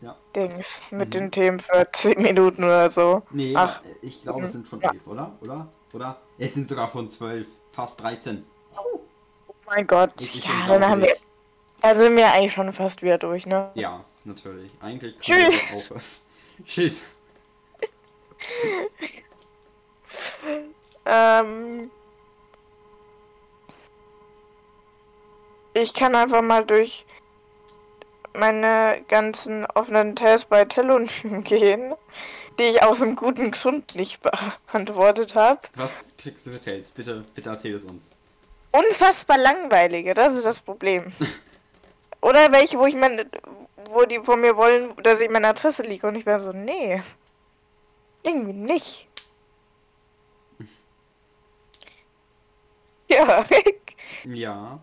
Ja. 0.02 0.16
Dings 0.36 0.82
mit 0.92 1.08
Mhm. 1.10 1.12
den 1.12 1.32
Themen 1.32 1.60
für 1.60 1.88
10 1.92 2.22
Minuten 2.22 2.64
oder 2.64 2.90
so. 2.92 3.24
Nee, 3.32 3.54
Ach. 3.56 3.82
ich 4.02 4.22
glaube, 4.22 4.46
es 4.46 4.52
sind 4.52 4.68
schon 4.68 4.80
Ja. 4.82 4.92
elf, 4.92 5.08
oder? 5.08 5.36
Oder? 5.42 5.68
Oder? 5.94 6.18
Es 6.38 6.54
sind 6.54 6.70
sogar 6.70 6.88
schon 6.90 7.10
zwölf. 7.10 7.48
Fast 7.72 8.00
13. 8.02 8.46
Oh 8.78 9.00
mein 9.66 9.88
Gott, 9.88 10.12
ja, 10.20 10.68
dann 10.68 10.88
haben 10.88 11.02
wir. 11.02 11.16
Da 11.82 11.96
sind 11.96 12.16
wir 12.16 12.32
eigentlich 12.32 12.54
schon 12.54 12.72
fast 12.72 13.02
wieder 13.02 13.18
durch, 13.18 13.46
ne? 13.46 13.72
Ja, 13.76 14.04
natürlich. 14.24 14.72
Eigentlich 14.82 15.14
kann 15.20 15.24
Tschüss. 15.24 15.56
ich 15.56 15.72
auch 15.72 15.76
aufhören. 15.78 16.02
Tschüss. 16.66 17.14
Ähm. 21.10 21.90
Ich 25.74 25.94
kann 25.94 26.16
einfach 26.16 26.42
mal 26.42 26.66
durch 26.66 27.06
meine 28.38 29.04
ganzen 29.08 29.66
offenen 29.66 30.16
Tests 30.16 30.46
bei 30.46 30.66
Telonym 30.66 31.44
gehen, 31.44 31.94
die 32.60 32.64
ich 32.64 32.84
aus 32.84 33.00
dem 33.00 33.16
guten 33.16 33.52
Grund 33.52 33.96
nicht 33.96 34.22
beantwortet 34.22 35.36
habe. 35.36 35.62
Was 35.76 36.14
kriegst 36.18 36.48
du 36.48 36.52
für 36.52 36.62
Tales? 36.64 36.92
Bitte, 36.92 37.26
bitte 37.36 37.50
erzähl 37.50 37.76
es 37.76 37.84
uns. 37.84 38.10
Unfassbar 38.72 39.38
langweilige, 39.38 40.14
das 40.14 40.34
ist 40.34 40.46
das 40.46 40.62
Problem. 40.62 41.12
Oder 42.22 42.52
welche, 42.52 42.78
wo 42.80 42.86
ich 42.86 42.96
meine, 42.96 43.30
wo 43.90 44.06
die 44.06 44.20
von 44.20 44.42
mir 44.42 44.58
wollen, 44.58 44.94
dass 45.04 45.22
ich 45.22 45.30
meine 45.30 45.48
Adresse 45.48 45.84
liege 45.84 46.08
und 46.08 46.16
ich 46.16 46.26
bin 46.26 46.40
so, 46.40 46.52
nee. 46.52 47.02
Irgendwie 48.24 48.54
nicht. 48.54 49.08
Ja, 53.10 53.46
Ja. 54.26 54.82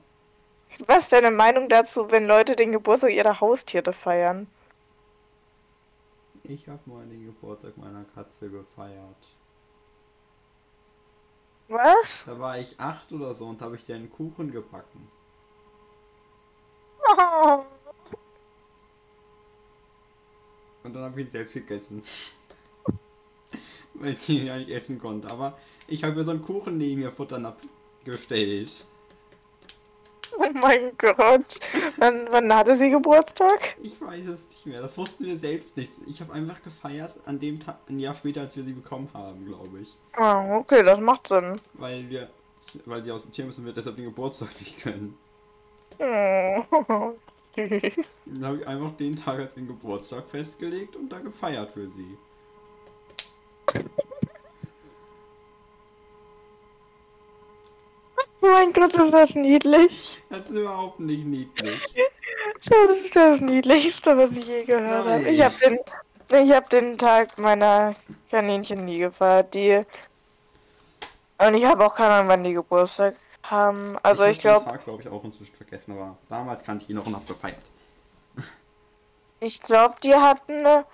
Was 0.87 1.04
ist 1.04 1.12
deine 1.12 1.31
Meinung 1.31 1.69
dazu, 1.69 2.11
wenn 2.11 2.26
Leute 2.26 2.57
den 2.57 2.73
Geburtstag 2.73 3.12
ihrer 3.12 3.40
Haustiere 3.40 3.93
feiern? 3.93 4.47
Ich 6.43 6.69
habe 6.69 6.81
mal 6.87 7.07
den 7.07 7.25
Geburtstag 7.25 7.76
meiner 7.76 8.04
Katze 8.14 8.50
gefeiert. 8.50 9.16
Was? 11.69 12.25
Da 12.26 12.38
war 12.38 12.59
ich 12.59 12.78
acht 12.78 13.11
oder 13.12 13.33
so 13.33 13.47
und 13.47 13.62
habe 13.62 13.76
ich 13.76 13.85
dir 13.85 13.95
einen 13.97 14.11
Kuchen 14.11 14.52
gebacken. 14.52 15.09
Und 20.83 20.95
dann 20.95 21.02
habe 21.02 21.21
ich 21.21 21.26
ihn 21.26 21.31
selbst 21.31 21.54
gegessen. 21.54 22.02
Weil 23.95 24.12
ich 24.12 24.28
ihn 24.28 24.47
ja 24.47 24.57
nicht 24.57 24.71
essen 24.71 24.99
konnte. 24.99 25.31
Aber 25.31 25.59
ich 25.88 26.04
habe 26.04 26.14
mir 26.14 26.25
so 26.25 26.33
einen 26.33 26.43
Kuchen 26.43 26.76
neben 26.76 27.00
mir 27.00 27.12
futtern 27.12 27.47
abgestellt. 27.47 28.87
Oh 30.38 30.50
mein 30.53 30.93
Gott. 30.99 31.61
Wann, 31.99 32.26
wann 32.31 32.53
hatte 32.53 32.75
sie 32.75 32.91
Geburtstag? 32.91 33.76
Ich 33.83 34.00
weiß 34.00 34.26
es 34.26 34.49
nicht 34.49 34.67
mehr. 34.67 34.83
Das 34.83 34.99
wussten 34.99 35.25
wir 35.25 35.38
selbst 35.38 35.76
nicht. 35.76 35.93
Ich 36.07 36.21
habe 36.21 36.33
einfach 36.33 36.62
gefeiert 36.62 37.14
an 37.25 37.38
dem 37.38 37.61
Tag, 37.61 37.79
ein 37.88 37.99
Jahr 38.00 38.14
später, 38.14 38.43
als 38.43 38.57
wir 38.57 38.64
sie 38.64 38.73
bekommen 38.73 39.09
haben, 39.14 39.47
glaube 39.47 39.81
ich. 39.81 39.97
Ah, 40.14 40.57
okay, 40.57 40.83
das 40.83 40.99
macht 40.99 41.29
Sinn. 41.29 41.61
Weil 41.75 42.09
wir, 42.11 42.29
weil 42.87 43.05
sie 43.05 43.12
aus 43.12 43.23
dem 43.23 43.33
Tier 43.33 43.45
müssen 43.47 43.64
wir 43.64 43.73
deshalb 43.73 43.97
den 43.97 44.07
Geburtstag 44.07 44.49
nicht 44.61 44.81
können. 44.81 45.17
Oh, 45.99 47.14
süß. 47.55 47.95
Dann 48.26 48.45
habe 48.45 48.57
ich 48.59 48.67
einfach 48.67 48.97
den 48.97 49.17
Tag 49.17 49.38
als 49.38 49.55
den 49.55 49.67
Geburtstag 49.67 50.29
festgelegt 50.29 50.97
und 50.97 51.11
da 51.11 51.21
gefeiert 51.21 51.73
für 51.73 51.88
sie. 51.88 52.17
Mein 58.54 58.73
Gott, 58.73 58.94
ist 58.94 59.12
das 59.12 59.34
niedlich. 59.34 60.23
Das 60.30 60.40
ist 60.40 60.50
überhaupt 60.50 61.00
nicht 61.00 61.25
niedlich. 61.25 61.94
Das 62.68 62.90
ist 62.90 63.16
das 63.16 63.40
Niedlichste, 63.40 64.16
was 64.16 64.32
ich 64.32 64.46
je 64.46 64.64
gehört 64.64 65.06
habe. 65.06 65.28
Ich 65.28 65.40
habe 65.42 65.54
den, 65.58 65.78
ich 66.44 66.52
hab 66.52 66.70
den 66.70 66.96
Tag 66.96 67.37
meiner 67.38 67.94
Kaninchen 68.30 68.84
nie 68.84 68.99
gefeiert. 68.99 69.52
Die 69.54 69.84
und 71.38 71.54
ich 71.54 71.64
habe 71.64 71.84
auch 71.84 71.94
keine 71.94 72.14
Ahnung, 72.14 72.28
wann 72.28 72.44
die 72.44 72.54
Geburtstag 72.54 73.16
haben. 73.42 73.99
Also 74.02 74.25
ich 74.25 74.38
den 74.38 74.42
glaube, 74.42 74.64
Tag 74.66 74.84
glaube 74.84 75.02
ich 75.02 75.08
auch 75.08 75.25
inzwischen 75.25 75.54
vergessen, 75.54 75.92
aber 75.92 76.16
damals 76.28 76.62
kannte 76.62 76.84
ich 76.84 76.90
ihn 76.90 76.96
noch 76.96 77.06
und 77.06 77.16
hab 77.16 77.26
gefeiert. 77.26 77.56
ich 79.40 79.61
glaube, 79.61 79.96
die 80.02 80.14
hatten 80.14 80.84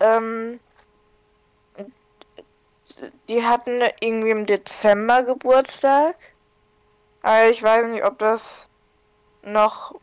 ähm, 0.00 0.60
die 3.28 3.44
hatten 3.44 3.82
irgendwie 4.00 4.30
im 4.30 4.46
Dezember 4.46 5.22
Geburtstag. 5.22 6.16
Aber 7.22 7.48
ich 7.48 7.62
weiß 7.62 7.86
nicht, 7.86 8.04
ob 8.04 8.18
das 8.18 8.68
noch. 9.42 9.94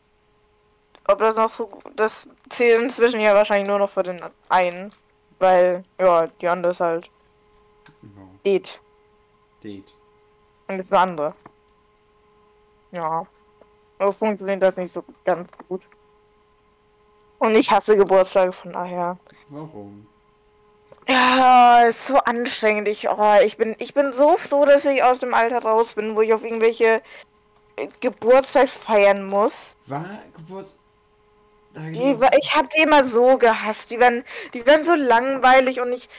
Ob 1.08 1.20
das 1.20 1.38
noch 1.38 1.50
so. 1.50 1.70
Das 1.96 2.28
zählt 2.50 2.82
inzwischen 2.82 3.20
ja 3.20 3.34
wahrscheinlich 3.34 3.68
nur 3.68 3.80
noch 3.80 3.90
für 3.90 4.04
den 4.04 4.22
einen. 4.50 4.92
Weil, 5.40 5.84
ja, 6.00 6.28
die 6.28 6.48
andere 6.48 6.72
ist 6.72 6.80
halt. 6.80 7.10
Genau. 8.02 8.30
Date. 8.46 8.80
Date. 9.64 9.94
Und 10.68 10.78
das 10.78 10.92
andere. 10.92 11.34
Ja. 12.92 13.26
Aber 14.00 14.14
funktioniert 14.14 14.62
das 14.62 14.78
nicht 14.78 14.92
so 14.92 15.04
ganz 15.26 15.50
gut. 15.68 15.82
Und 17.40 17.56
ich 17.56 17.70
hasse 17.70 17.96
Geburtstage, 17.96 18.52
von 18.52 18.74
daher. 18.74 19.18
Warum? 19.50 20.08
Ja, 21.08 21.84
ist 21.84 22.06
so 22.08 22.18
anstrengend. 22.18 22.88
Ich, 22.88 23.08
oh, 23.08 23.36
ich, 23.44 23.58
bin, 23.58 23.76
ich 23.80 23.94
bin 23.94 24.12
so 24.12 24.38
froh, 24.38 24.66
dass 24.66 24.86
ich 24.86 25.04
aus 25.04 25.20
dem 25.20 25.34
Alter 25.34 25.60
raus 25.60 25.94
bin, 25.94 26.16
wo 26.16 26.22
ich 26.22 26.34
auf 26.34 26.44
irgendwelche 26.44 27.02
äh, 27.78 27.88
Geburtstagsfeiern 28.02 29.26
muss. 29.26 29.78
War 29.86 30.06
Geburtstag. 30.36 30.82
Die, 31.76 32.18
ich 32.40 32.56
hab 32.56 32.70
die 32.72 32.82
immer 32.82 33.04
so 33.04 33.38
gehasst. 33.38 33.92
Die 33.92 34.00
waren, 34.00 34.24
die 34.54 34.66
waren 34.66 34.84
so 34.84 34.96
langweilig 34.96 35.80
und 35.80 35.92
ich 35.92 36.10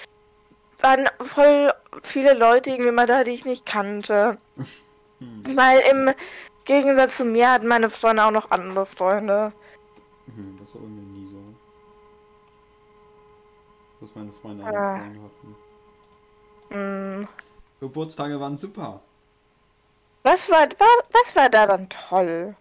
waren 0.80 1.08
voll 1.20 1.72
viele 2.02 2.34
Leute 2.34 2.70
irgendwie 2.70 2.92
mal 2.92 3.06
da, 3.06 3.24
die 3.24 3.32
ich 3.32 3.44
nicht 3.44 3.66
kannte. 3.66 4.38
Hm. 5.18 5.56
Weil 5.56 5.80
im 5.90 6.14
Gegensatz 6.64 7.16
zu 7.16 7.24
mir 7.24 7.50
hatten 7.50 7.66
meine 7.66 7.90
Freunde 7.90 8.24
auch 8.24 8.30
noch 8.30 8.50
andere 8.50 8.86
Freunde. 8.86 9.52
Hm, 10.26 10.58
das 10.60 10.74
war 10.74 10.82
Dass 14.08 14.16
meine 14.16 14.32
Freunde 14.32 14.64
Ah. 14.64 14.68
alle 14.68 15.00
Freunde 15.02 15.20
hatten. 15.22 15.56
Hm. 16.70 17.28
Geburtstage 17.80 18.40
waren 18.40 18.56
super. 18.56 19.02
Was 20.22 20.50
war, 20.50 20.66
wa- 20.66 21.04
was 21.12 21.36
war 21.36 21.48
da 21.50 21.66
dann 21.66 21.88
toll? 21.90 22.56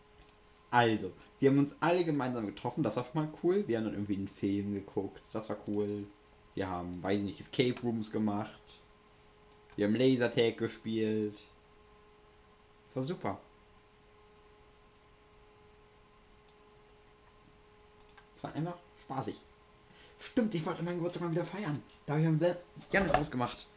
Also, 0.71 1.11
wir 1.39 1.49
haben 1.49 1.59
uns 1.59 1.77
alle 1.79 2.03
gemeinsam 2.03 2.45
getroffen, 2.45 2.83
das 2.83 2.97
war 2.97 3.05
schon 3.05 3.21
mal 3.25 3.29
cool. 3.43 3.65
Wir 3.67 3.77
haben 3.77 3.85
dann 3.85 3.93
irgendwie 3.93 4.15
einen 4.17 4.27
Film 4.27 4.73
geguckt, 4.73 5.21
das 5.31 5.49
war 5.49 5.57
cool. 5.69 6.05
Wir 6.53 6.69
haben, 6.69 7.01
weiß 7.01 7.19
ich 7.21 7.25
nicht, 7.25 7.39
Escape 7.39 7.79
Rooms 7.81 8.11
gemacht. 8.11 8.81
Wir 9.77 9.87
haben 9.87 9.95
Lasertag 9.95 10.57
gespielt. 10.57 11.43
Das 12.87 12.95
war 12.95 13.03
super. 13.03 13.39
Es 18.35 18.43
war 18.43 18.53
einfach 18.53 18.77
spaßig. 19.01 19.41
Stimmt, 20.19 20.55
ich 20.55 20.65
wollte 20.65 20.83
meinen 20.83 20.97
Geburtstag 20.97 21.23
mal 21.23 21.31
wieder 21.31 21.45
feiern. 21.45 21.81
Da 22.05 22.13
habe 22.13 22.21
ich 22.21 22.27
am 22.27 22.39
Januar 22.91 23.19
ausgemacht. 23.19 23.67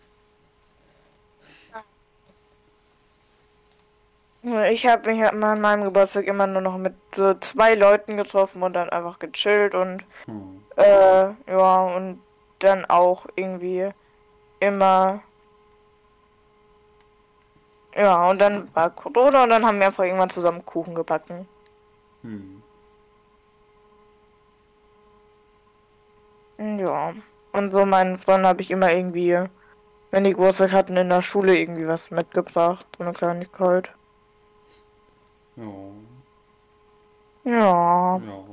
Ich 4.71 4.87
habe 4.87 5.11
mich 5.11 5.23
an 5.23 5.39
meinem 5.61 5.85
Geburtstag 5.85 6.25
immer 6.27 6.47
nur 6.47 6.63
noch 6.63 6.79
mit 6.79 6.95
so 7.15 7.35
zwei 7.35 7.75
Leuten 7.75 8.17
getroffen 8.17 8.63
und 8.63 8.73
dann 8.73 8.89
einfach 8.89 9.19
gechillt 9.19 9.75
und 9.75 10.07
Hm. 10.25 10.63
äh, 10.77 11.35
ja, 11.47 11.81
und 11.97 12.23
dann 12.61 12.87
auch 12.87 13.27
irgendwie 13.37 13.91
immer. 14.61 15.23
Ja, 17.95 18.31
und 18.31 18.39
dann 18.39 18.75
war 18.75 18.89
Corona 18.91 19.43
und 19.43 19.51
dann 19.51 19.67
haben 19.67 19.79
wir 19.79 19.87
einfach 19.89 20.05
irgendwann 20.05 20.31
zusammen 20.31 20.65
Kuchen 20.65 20.95
gebacken. 20.95 21.47
Hm. 22.23 22.63
Ja. 26.61 27.15
Und 27.53 27.71
so 27.71 27.87
meinen 27.87 28.19
Freunden 28.19 28.47
habe 28.47 28.61
ich 28.61 28.71
immer 28.71 28.93
irgendwie, 28.93 29.45
wenn 30.11 30.25
die 30.25 30.33
Geburtstag 30.33 30.73
hatten, 30.73 30.97
in 30.97 31.09
der 31.09 31.23
Schule 31.23 31.57
irgendwie 31.57 31.87
was 31.87 32.11
mitgebracht. 32.11 32.87
So 32.99 33.05
eine 33.05 33.15
Kleinigkeit. 33.15 33.91
Ja. 35.57 35.65
Ja. 37.45 38.19
Ja. 38.19 38.45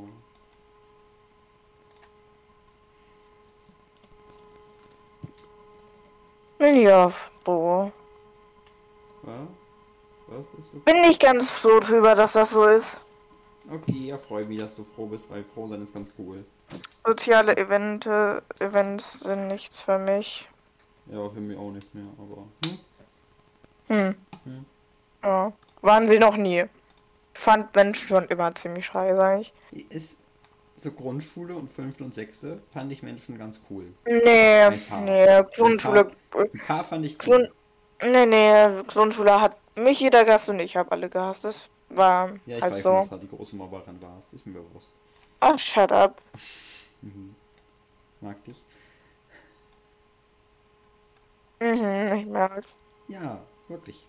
Bin 6.58 6.76
ja 6.78 7.10
froh. 7.10 7.92
Was? 9.24 9.36
Was? 10.28 10.84
Bin 10.86 11.02
nicht 11.02 11.22
ganz 11.22 11.50
froh 11.50 11.80
drüber, 11.80 12.16
dass 12.16 12.34
das 12.34 12.52
so 12.52 12.66
ist. 12.66 13.02
Okay, 13.70 14.08
ja, 14.08 14.18
freue 14.18 14.46
mich, 14.46 14.60
dass 14.60 14.76
du 14.76 14.84
froh 14.84 15.08
bist, 15.08 15.30
weil 15.30 15.44
froh 15.44 15.68
sein 15.68 15.82
ist 15.82 15.94
ganz 15.94 16.12
cool. 16.18 16.46
Soziale 17.06 17.56
Evente, 17.58 18.42
Events 18.60 19.22
sind 19.22 19.48
nichts 19.48 19.82
für 19.82 20.00
mich. 20.00 20.48
Ja, 21.12 21.28
für 21.30 21.40
mich 21.40 21.58
auch 21.58 21.72
nicht 21.72 21.94
mehr, 21.96 22.06
aber. 22.18 22.44
Hm? 22.66 23.98
Hm. 23.98 24.16
Hm. 24.46 24.66
Ja. 25.24 25.54
Waren 25.82 26.08
sie 26.10 26.20
noch 26.20 26.38
nie. 26.38 26.66
Fand 27.34 27.76
Menschen 27.76 28.08
schon 28.08 28.26
immer 28.26 28.54
ziemlich 28.56 28.86
scheiße 28.88 29.22
eigentlich. 29.22 29.54
Ist 29.90 30.20
so 30.76 30.92
Grundschule 30.92 31.56
und 31.56 31.70
fünfte 31.70 32.04
und 32.04 32.14
sechste 32.14 32.60
fand 32.72 32.92
ich 32.92 33.04
Menschen 33.04 33.38
ganz 33.38 33.62
cool. 33.70 33.86
Nee, 34.06 34.62
Ein 34.64 34.86
paar. 34.86 35.02
nee, 35.02 35.44
Grundschule. 35.56 36.12
Ein 36.36 36.60
paar 36.66 36.84
fand 36.84 37.06
ich 37.06 37.18
Grund, 37.18 37.50
cool. 38.04 38.10
nee, 38.12 38.26
nee, 38.26 38.84
Grundschule 38.88 39.40
hat 39.42 39.58
mich 39.76 40.00
jeder 40.00 40.24
gehasst 40.26 40.50
und 40.50 40.60
ich 40.60 40.76
habe 40.76 40.92
alle 40.92 41.10
gehasst. 41.10 41.46
Das 41.46 41.70
war 41.90 42.30
Ja, 42.46 42.58
ich 42.58 42.64
halt 42.64 42.74
weiß 42.74 42.84
so. 42.84 42.92
nicht, 42.92 43.02
dass 43.04 43.10
da 43.10 43.18
die 43.18 43.30
große 43.30 43.56
Mobberin 43.56 44.02
war. 44.02 44.18
Das 44.18 44.34
ist 44.34 44.46
mir 44.46 44.60
bewusst. 44.60 44.94
Ach, 45.40 45.58
shut 45.60 45.92
up. 45.92 46.22
Mhm. 47.02 47.36
Mag 48.22 48.44
dich? 48.44 48.64
Mhm, 51.60 52.18
ich 52.18 52.26
merk's. 52.26 52.80
Ja, 53.08 53.40
wirklich. 53.68 54.04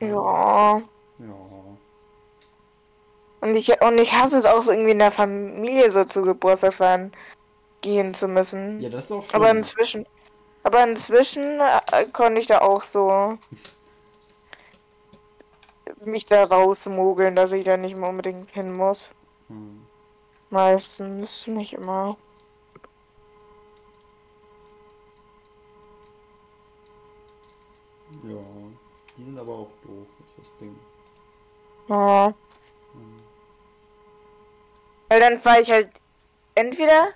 Ja. 0.00 0.82
Ja. 1.18 1.38
Und 3.40 3.56
ich, 3.56 3.80
und 3.80 3.98
ich 3.98 4.12
hasse 4.12 4.38
es 4.38 4.46
auch 4.46 4.66
irgendwie 4.66 4.90
in 4.92 4.98
der 4.98 5.10
Familie 5.12 5.90
so 5.90 6.04
zu 6.04 6.22
Geburtstagsfeiern 6.22 7.12
gehen 7.80 8.14
zu 8.14 8.28
müssen. 8.28 8.80
Ja, 8.80 8.90
das 8.90 9.06
ist 9.06 9.12
auch 9.12 9.22
schön. 9.22 9.34
aber 9.34 9.50
inzwischen. 9.50 10.06
Aber 10.62 10.84
inzwischen 10.84 11.60
äh, 11.60 12.04
konnte 12.12 12.40
ich 12.40 12.46
da 12.46 12.60
auch 12.60 12.84
so 12.84 13.38
mich 16.04 16.26
da 16.26 16.44
rausmogeln, 16.44 17.34
dass 17.34 17.52
ich 17.52 17.64
da 17.64 17.76
nicht 17.76 17.96
mehr 17.96 18.08
unbedingt 18.08 18.50
hin 18.52 18.72
muss. 18.72 19.10
Hm. 19.48 19.86
Meistens, 20.50 21.46
nicht 21.46 21.74
immer. 21.74 22.16
Ja, 28.24 28.40
die 29.16 29.24
sind 29.24 29.38
aber 29.38 29.52
auch 29.52 29.70
doof, 29.84 30.06
ist 30.26 30.38
das 30.38 30.56
Ding. 30.58 30.76
Ja. 31.88 32.34
Hm. 32.92 33.16
Weil 35.08 35.20
dann 35.20 35.44
war 35.44 35.60
ich 35.60 35.70
halt 35.70 35.90
entweder 36.54 37.08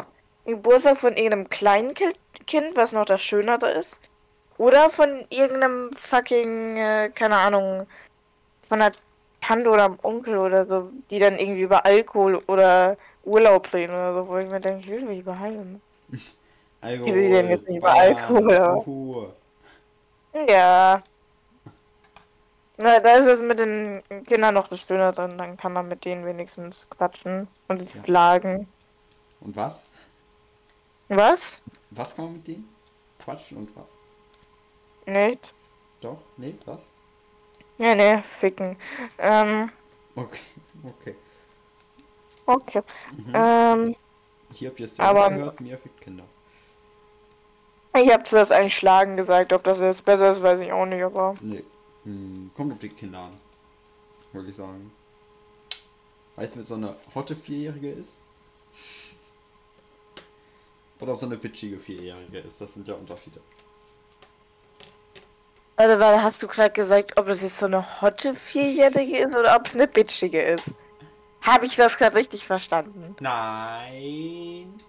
Geburtstag 0.45 0.99
von 0.99 1.17
irgendeinem 1.17 1.49
kleinen 1.49 1.95
Ki- 1.95 2.15
Kind, 2.47 2.77
was 2.77 2.93
noch 2.93 3.05
das 3.05 3.23
Schönere 3.23 3.71
ist, 3.71 4.01
oder 4.59 4.91
von 4.91 5.25
irgendeinem 5.31 5.91
fucking, 5.95 6.77
äh, 6.77 7.11
keine 7.15 7.37
Ahnung, 7.37 7.87
von 8.67 8.83
einer 8.83 8.93
Tante 9.41 9.69
oder 9.71 9.85
einem 9.87 9.99
Onkel 10.03 10.39
oder 10.39 10.65
so, 10.65 10.91
die 11.11 11.19
dann 11.19 11.39
irgendwie 11.39 11.63
über 11.63 11.85
Alkohol 11.85 12.37
oder 12.47 12.97
Urlaub 13.25 13.73
reden 13.73 13.93
oder 13.95 14.15
so, 14.15 14.29
wo 14.29 14.39
ich 14.39 14.47
mir 14.47 14.61
denke, 14.61 14.81
ich 14.85 14.89
will 14.91 15.05
mich 15.05 15.25
behalten. 15.25 15.81
Alkohol. 16.81 17.15
will 17.15 17.31
denn 17.31 17.49
jetzt 17.49 17.69
nicht 17.69 17.79
über 17.79 17.93
Alkohol, 17.95 18.83
Uhu. 18.87 19.27
Ja. 20.49 21.01
Na, 22.79 22.99
da 23.01 23.17
ist 23.17 23.27
es 23.27 23.41
mit 23.41 23.59
den 23.59 24.03
Kindern 24.27 24.55
noch 24.55 24.67
das 24.67 24.81
Schönere, 24.81 25.13
dann 25.13 25.57
kann 25.57 25.73
man 25.73 25.87
mit 25.87 26.05
denen 26.05 26.25
wenigstens 26.27 26.87
quatschen 26.91 27.47
und 27.69 27.83
Ja. 27.95 28.03
plagen. 28.03 28.67
Und 29.41 29.55
was? 29.55 29.87
Was? 31.17 31.63
Was 31.91 32.15
kann 32.15 32.25
man 32.25 32.35
mit 32.35 32.47
denen? 32.49 32.69
Quatschen 33.19 33.59
und 33.59 33.77
was? 33.77 33.87
Nicht? 35.07 35.55
Doch? 36.01 36.19
Nee, 36.37 36.55
was? 36.65 36.81
Ja, 37.79 37.95
ne, 37.95 38.23
ficken. 38.41 38.77
Ähm, 39.19 39.71
Okay, 40.15 40.41
okay. 40.85 41.17
okay. 42.47 42.83
Mhm. 43.17 43.33
Ähm, 43.35 43.97
habt 44.51 44.81
ihr 44.81 44.87
es 44.87 44.99
aber- 45.01 45.29
gehört, 45.31 45.61
Mia 45.61 45.77
fickt 45.77 46.01
Kinder. 46.01 46.25
ich 47.95 48.11
hab 48.13 48.27
zuerst 48.27 48.53
eigentlich 48.53 48.77
schlagen 48.77 49.17
gesagt, 49.17 49.53
ob 49.53 49.65
das 49.65 49.81
jetzt 49.81 50.05
besser 50.05 50.33
ist, 50.33 50.43
weiß 50.43 50.61
ich 50.61 50.73
auch 50.73 50.87
nicht, 50.87 51.03
aber. 51.03 51.35
Nee. 51.41 51.65
Hm, 52.05 52.51
kommt 52.57 52.73
auf 52.73 52.79
die 52.79 52.89
Kinder 52.89 53.19
an. 53.21 53.37
Würde 54.33 54.49
ich 54.51 54.57
sagen. 54.57 54.91
Weißt 56.37 56.55
du, 56.55 56.59
wer 56.61 56.65
so 56.67 56.75
eine 56.75 56.97
hotte 57.15 57.37
Vierjährige 57.37 57.91
ist? 57.93 58.15
Oder 61.03 61.17
so 61.17 61.27
eine 61.27 61.37
bitchige 61.37 61.81
Vierjährige 61.81 62.39
ist. 62.39 62.61
Das 62.61 62.75
sind 62.75 62.87
ja 62.87 62.95
Unterschiede. 62.95 63.41
Warte, 65.77 65.99
warte, 65.99 66.23
hast 66.23 66.41
du 66.45 66.47
gerade 66.47 66.71
gesagt, 66.73 67.19
ob 67.19 67.27
das 67.27 67.43
jetzt 67.43 67.59
so 67.59 67.67
eine 67.67 68.01
hotte 68.01 68.35
Vierjährige 68.35 69.19
ist 69.19 69.35
oder 69.35 69.57
ob 69.57 69.67
es 69.67 69.75
eine 69.75 69.89
bitchige 69.89 70.41
ist? 70.41 70.71
Habe 71.41 71.67
ich 71.67 71.75
das 71.75 71.99
gerade 71.99 72.15
richtig 72.15 72.47
verstanden? 72.47 73.17
Nein. 73.19 74.81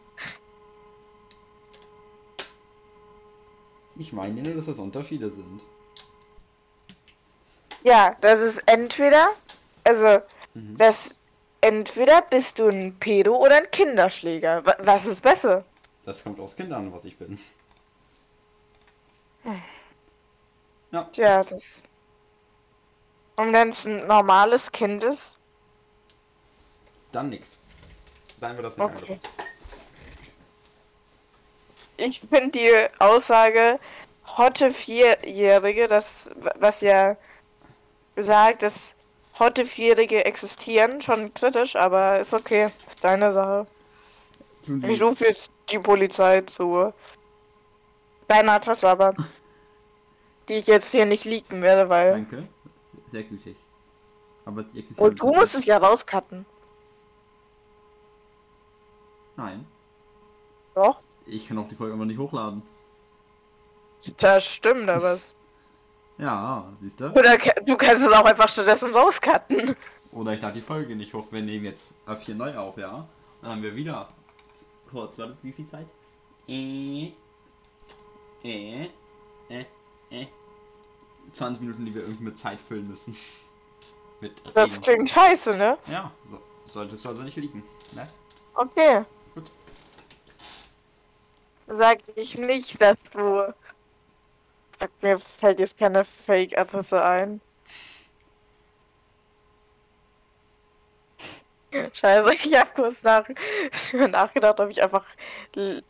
Ich 3.96 4.14
meine 4.14 4.42
nur, 4.44 4.54
dass 4.54 4.66
das 4.68 4.78
Unterschiede 4.78 5.32
sind. 5.32 5.64
Ja, 7.84 8.16
das 8.22 8.40
ist 8.40 8.62
entweder, 8.68 9.30
also, 9.84 10.20
Mhm. 10.54 10.78
das, 10.78 11.18
entweder 11.62 12.22
bist 12.22 12.60
du 12.60 12.68
ein 12.68 12.98
Pedo 13.00 13.36
oder 13.36 13.56
ein 13.58 13.72
Kinderschläger. 13.72 14.64
Wa- 14.64 14.78
Was 14.80 15.08
ist 15.08 15.22
besser? 15.24 15.66
Das 16.06 16.24
kommt 16.24 16.40
aus 16.40 16.56
Kindern, 16.56 16.92
was 16.92 17.06
ich 17.06 17.18
bin. 17.18 17.40
Ja, 20.92 21.04
Tja, 21.12 21.44
das. 21.44 21.88
Und 23.36 23.52
wenn 23.52 23.70
es 23.70 23.86
ein 23.86 24.06
normales 24.06 24.72
Kind 24.72 25.04
ist, 25.04 25.38
dann 27.12 27.30
nix. 27.30 27.58
Dann 28.40 28.56
wird 28.58 28.66
das 28.66 28.78
nicht 28.78 28.86
Okay. 28.86 29.20
ich 31.98 32.20
finde 32.20 32.50
die 32.50 32.88
Aussage 33.00 33.80
Hotte 34.38 34.72
Vierjährige, 34.72 35.88
das, 35.88 36.30
was 36.56 36.82
ja 36.82 37.18
gesagt, 38.16 38.64
dass 38.64 38.96
Hotte 39.40 39.66
Vierjährige 39.66 40.26
existieren, 40.26 41.02
schon 41.02 41.34
kritisch, 41.34 41.76
aber 41.76 42.20
ist 42.20 42.34
okay. 42.34 42.70
Ist 42.88 43.04
deine 43.04 43.34
Sache. 43.34 43.68
Ich 44.88 45.02
rufe 45.02 45.26
jetzt 45.26 45.52
die 45.74 45.80
Polizei 45.80 46.42
zu 46.42 46.94
deiner 48.28 48.54
Adresse, 48.54 48.88
aber 48.88 49.14
die 50.48 50.54
ich 50.56 50.68
jetzt 50.68 50.92
hier 50.92 51.06
nicht 51.06 51.26
leaken 51.26 51.62
werde, 51.62 51.90
weil. 51.90 52.12
Danke. 52.12 52.48
Sehr 53.12 53.24
gütig. 53.24 53.58
Aber 54.46 54.64
sie 54.64 54.80
existieren. 54.80 55.10
Und 55.10 55.20
du 55.20 55.32
musst 55.34 55.56
es 55.56 55.66
ja 55.66 55.78
rauscutten. 55.78 56.46
Nein. 59.36 59.66
Doch? 60.76 61.00
Ich 61.26 61.48
kann 61.48 61.58
auch 61.58 61.68
die 61.68 61.76
Folge 61.76 61.94
einfach 61.94 62.06
nicht 62.06 62.18
hochladen. 62.18 62.62
Das 64.18 64.46
stimmt, 64.46 64.90
aber 64.90 65.14
es. 65.14 65.34
Ja, 66.20 66.72
siehst 66.80 67.00
du? 67.00 67.06
Oder 67.10 67.38
du 67.66 67.76
kannst 67.76 68.04
es 68.06 68.12
auch 68.12 68.24
einfach 68.24 68.48
stattdessen 68.48 68.94
rauscutten. 68.94 69.76
Oder 70.12 70.34
ich 70.34 70.42
lade 70.42 70.54
die 70.54 70.62
Folge 70.62 70.96
nicht 70.96 71.12
hoch. 71.16 71.26
Wir 71.32 71.42
nehmen 71.42 71.66
jetzt 71.66 71.88
ab 72.06 72.22
hier 72.22 72.36
neu 72.36 72.56
auf, 72.56 72.78
ja? 72.78 73.08
Dann 73.42 73.52
haben 73.52 73.64
wir 73.64 73.76
wieder. 73.76 74.08
Kurz, 74.94 75.18
warte, 75.18 75.36
wie 75.42 75.52
viel 75.52 75.68
Zeit? 75.68 75.88
Äh. 76.48 77.12
Äh. 78.44 78.90
Äh. 79.50 79.66
Äh. 80.12 80.28
20 81.32 81.62
Minuten, 81.62 81.84
die 81.86 81.96
wir 81.96 82.04
irgendwie 82.04 82.26
mit 82.26 82.38
Zeit 82.38 82.62
füllen 82.62 82.88
müssen. 82.88 83.18
mit 84.22 84.34
Das 84.54 84.74
Reden. 84.74 84.82
klingt 84.84 85.10
scheiße, 85.10 85.58
ne? 85.58 85.80
Ja, 85.88 86.12
so. 86.30 86.40
Sollte 86.66 86.94
es 86.94 87.06
also 87.08 87.24
nicht 87.24 87.36
liegen. 87.38 87.64
Ne? 87.94 88.08
Okay. 88.54 89.04
Gut. 89.34 89.52
Sag 91.68 92.00
ich 92.16 92.38
nicht, 92.38 92.80
dass 92.80 93.10
du. 93.10 93.54
Sag, 94.80 94.92
mir 95.02 95.18
fällt 95.18 95.60
jetzt 95.60 95.80
keine 95.80 96.04
Fake-Adresse 96.04 97.04
ein. 97.04 97.42
Scheiße, 101.94 102.34
ich 102.34 102.56
hab 102.56 102.74
kurz 102.76 103.04
nach, 103.04 103.28
nachgedacht, 104.10 104.60
ob 104.60 104.70
ich 104.70 104.82
einfach 104.82 105.06
L 105.56 105.84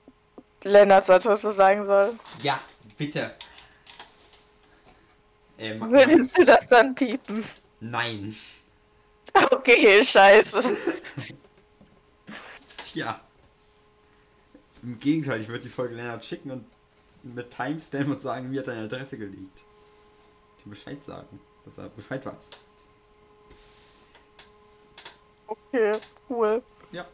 Lennarts 0.66 1.10
Adresse 1.10 1.52
sagen 1.52 1.86
soll. 1.86 2.18
Ja, 2.42 2.60
bitte. 2.98 3.34
Äh, 5.58 5.76
ma- 5.76 5.90
Würdest 5.90 6.38
du 6.38 6.46
das 6.46 6.68
dann 6.68 6.96
piepen? 6.96 7.44
Nein. 7.82 8.34
Okay, 9.52 10.04
scheiße. 10.04 10.64
Tja. 12.78 13.20
Im 14.84 15.00
Gegenteil, 15.00 15.42
ich 15.42 15.48
würde 15.48 15.64
die 15.64 15.70
Folge 15.70 15.96
Lennart 15.96 16.24
schicken 16.24 16.52
und 16.52 16.66
mit 17.24 17.52
Timestamp 17.52 18.08
und 18.10 18.22
sagen, 18.22 18.50
mir 18.50 18.60
hat 18.60 18.68
deine 18.68 18.84
Adresse 18.86 19.18
geleakt. 19.18 19.64
Die 20.64 20.70
Bescheid 20.70 21.04
sagen, 21.04 21.40
dass 21.66 21.78
er 21.78 21.90
Bescheid 21.90 22.26
weiß. 22.26 22.50
Okay, 25.48 25.92
cool. 26.30 26.62
Ja. 26.92 27.06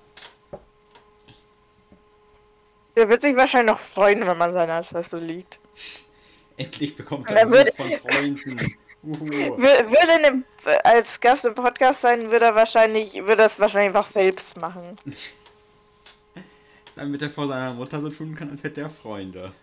Der 2.95 3.09
wird 3.09 3.21
sich 3.21 3.35
wahrscheinlich 3.35 3.71
noch 3.73 3.79
freuen, 3.79 4.25
wenn 4.25 4.37
man 4.37 4.53
seine 4.53 4.73
Adresse 4.73 5.17
liegt. 5.19 5.59
Endlich 6.57 6.95
bekommt 6.95 7.29
er 7.31 7.49
würde- 7.49 7.71
von 7.73 7.91
Freunden. 7.91 8.59
Würde 9.01 10.21
dem, 10.25 10.43
als 10.83 11.17
Gast 11.21 11.45
im 11.45 11.55
Podcast 11.55 12.01
sein, 12.01 12.29
würde 12.29 12.43
er 12.43 12.55
wahrscheinlich, 12.55 13.13
würde 13.25 13.43
es 13.43 13.57
wahrscheinlich 13.57 13.95
einfach 13.95 14.05
selbst 14.05 14.59
machen. 14.59 14.97
Damit 16.97 17.21
er 17.21 17.29
vor 17.29 17.47
seiner 17.47 17.73
Mutter 17.75 18.01
so 18.01 18.09
tun 18.09 18.35
kann, 18.35 18.49
als 18.49 18.61
hätte 18.61 18.81
er 18.81 18.89
Freunde. 18.89 19.53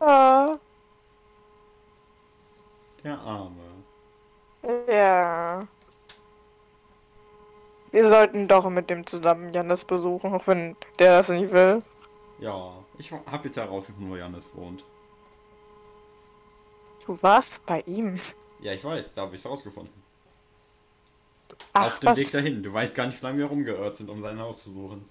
Ah, 0.00 0.56
Der 3.04 3.16
Arme. 3.20 3.84
ja. 4.88 5.64
Wir 7.92 8.08
sollten 8.08 8.48
doch 8.48 8.68
mit 8.70 8.90
dem 8.90 9.06
zusammen 9.06 9.52
Janis 9.52 9.84
besuchen, 9.84 10.32
auch 10.34 10.46
wenn 10.46 10.76
der 10.98 11.16
das 11.18 11.28
nicht 11.28 11.52
will. 11.52 11.82
Ja, 12.38 12.72
ich 12.98 13.12
hab 13.12 13.44
jetzt 13.44 13.56
herausgefunden, 13.56 14.10
wo 14.10 14.16
Janis 14.16 14.54
wohnt. 14.54 14.84
Du 17.06 17.20
warst 17.22 17.64
bei 17.66 17.80
ihm. 17.86 18.18
Ja, 18.60 18.72
ich 18.72 18.84
weiß, 18.84 19.14
da 19.14 19.22
habe 19.22 19.34
ich 19.34 19.40
es 19.40 19.50
rausgefunden. 19.50 19.92
Ach, 21.72 21.86
Auf 21.86 22.00
dem 22.00 22.10
was? 22.10 22.18
Weg 22.18 22.30
dahin. 22.30 22.62
Du 22.62 22.72
weißt 22.72 22.94
gar 22.94 23.06
nicht, 23.06 23.20
wie 23.20 23.26
lange 23.26 23.38
wir 23.38 23.46
rumgeirrt 23.46 23.96
sind, 23.96 24.08
um 24.08 24.22
sein 24.22 24.38
Haus 24.38 24.62
zu 24.62 24.70
suchen. 24.70 25.08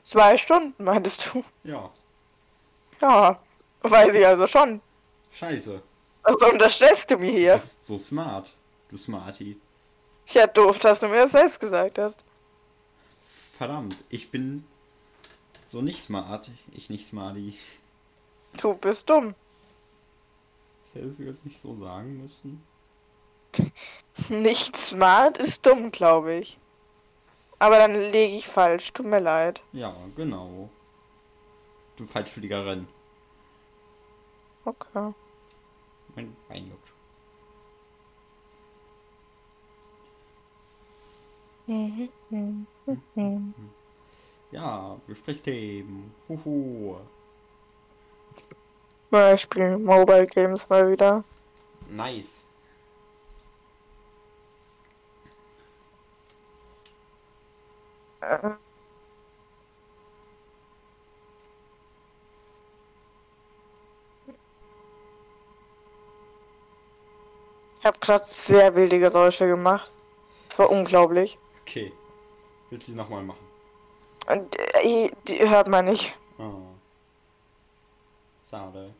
Zwei 0.00 0.36
Stunden, 0.38 0.82
meintest 0.82 1.32
du? 1.34 1.44
Ja, 1.64 1.90
Ja, 3.00 3.38
weiß 3.82 4.14
ich 4.14 4.26
also 4.26 4.46
schon. 4.46 4.80
scheiße. 5.30 5.82
Was 6.22 6.36
unterstellst 6.36 7.10
du 7.10 7.18
mir 7.18 7.32
Du 7.32 7.38
hier? 7.38 7.54
bist 7.54 7.84
so 7.86 7.98
smart. 7.98 8.56
Du 8.88 8.96
Smarty. 8.96 9.60
Ja, 10.32 10.46
doof, 10.46 10.78
dass 10.78 11.00
du 11.00 11.08
mir 11.08 11.16
das 11.20 11.32
selbst 11.32 11.60
gesagt 11.60 11.98
hast. 11.98 12.24
Verdammt, 13.52 13.96
ich 14.08 14.30
bin 14.30 14.64
so 15.66 15.82
nicht 15.82 16.02
smart. 16.02 16.50
Ich 16.72 16.90
nicht 16.90 17.06
smarty. 17.06 17.54
Du 18.60 18.74
bist 18.74 19.08
dumm. 19.08 19.34
Das 20.82 20.94
hättest 20.94 21.18
du 21.18 21.22
jetzt 21.24 21.44
nicht 21.44 21.60
so 21.60 21.76
sagen 21.78 22.20
müssen. 22.20 22.62
Nicht 24.28 24.76
smart 24.76 25.38
ist 25.38 25.64
dumm, 25.66 25.90
glaube 25.90 26.34
ich. 26.34 26.58
Aber 27.58 27.78
dann 27.78 27.94
lege 27.94 28.34
ich 28.34 28.48
falsch. 28.48 28.92
Tut 28.92 29.06
mir 29.06 29.20
leid. 29.20 29.60
Ja, 29.72 29.94
genau. 30.16 30.68
Du 31.96 32.06
Falschfliegerin. 32.06 32.88
Okay. 34.64 35.12
Mein 36.14 36.36
Bein 36.48 36.68
juckt. 36.68 36.91
Ja, 44.50 44.96
Gesprächsthemen. 45.08 46.12
Huhu. 46.28 46.96
Ja, 49.10 49.32
ich 49.32 49.40
spiele 49.40 49.78
Mobile 49.78 50.26
Games 50.26 50.68
mal 50.68 50.90
wieder. 50.90 51.24
Nice. 51.88 52.46
Äh. 58.20 58.50
Ich 67.78 67.86
habe 67.86 67.98
gerade 67.98 68.24
sehr 68.26 68.74
wilde 68.74 68.98
Geräusche 68.98 69.46
gemacht. 69.46 69.90
Das 70.48 70.58
war 70.58 70.70
unglaublich. 70.70 71.38
Okay. 71.62 71.92
Willst 72.70 72.88
du 72.88 72.92
die 72.92 72.98
nochmal 72.98 73.22
machen? 73.22 73.46
Und 74.28 74.56
äh, 74.58 75.10
die 75.26 75.48
hört 75.48 75.68
man 75.68 75.86
nicht. 75.86 76.14
Oh. 76.38 76.62
Schade. 78.48 78.94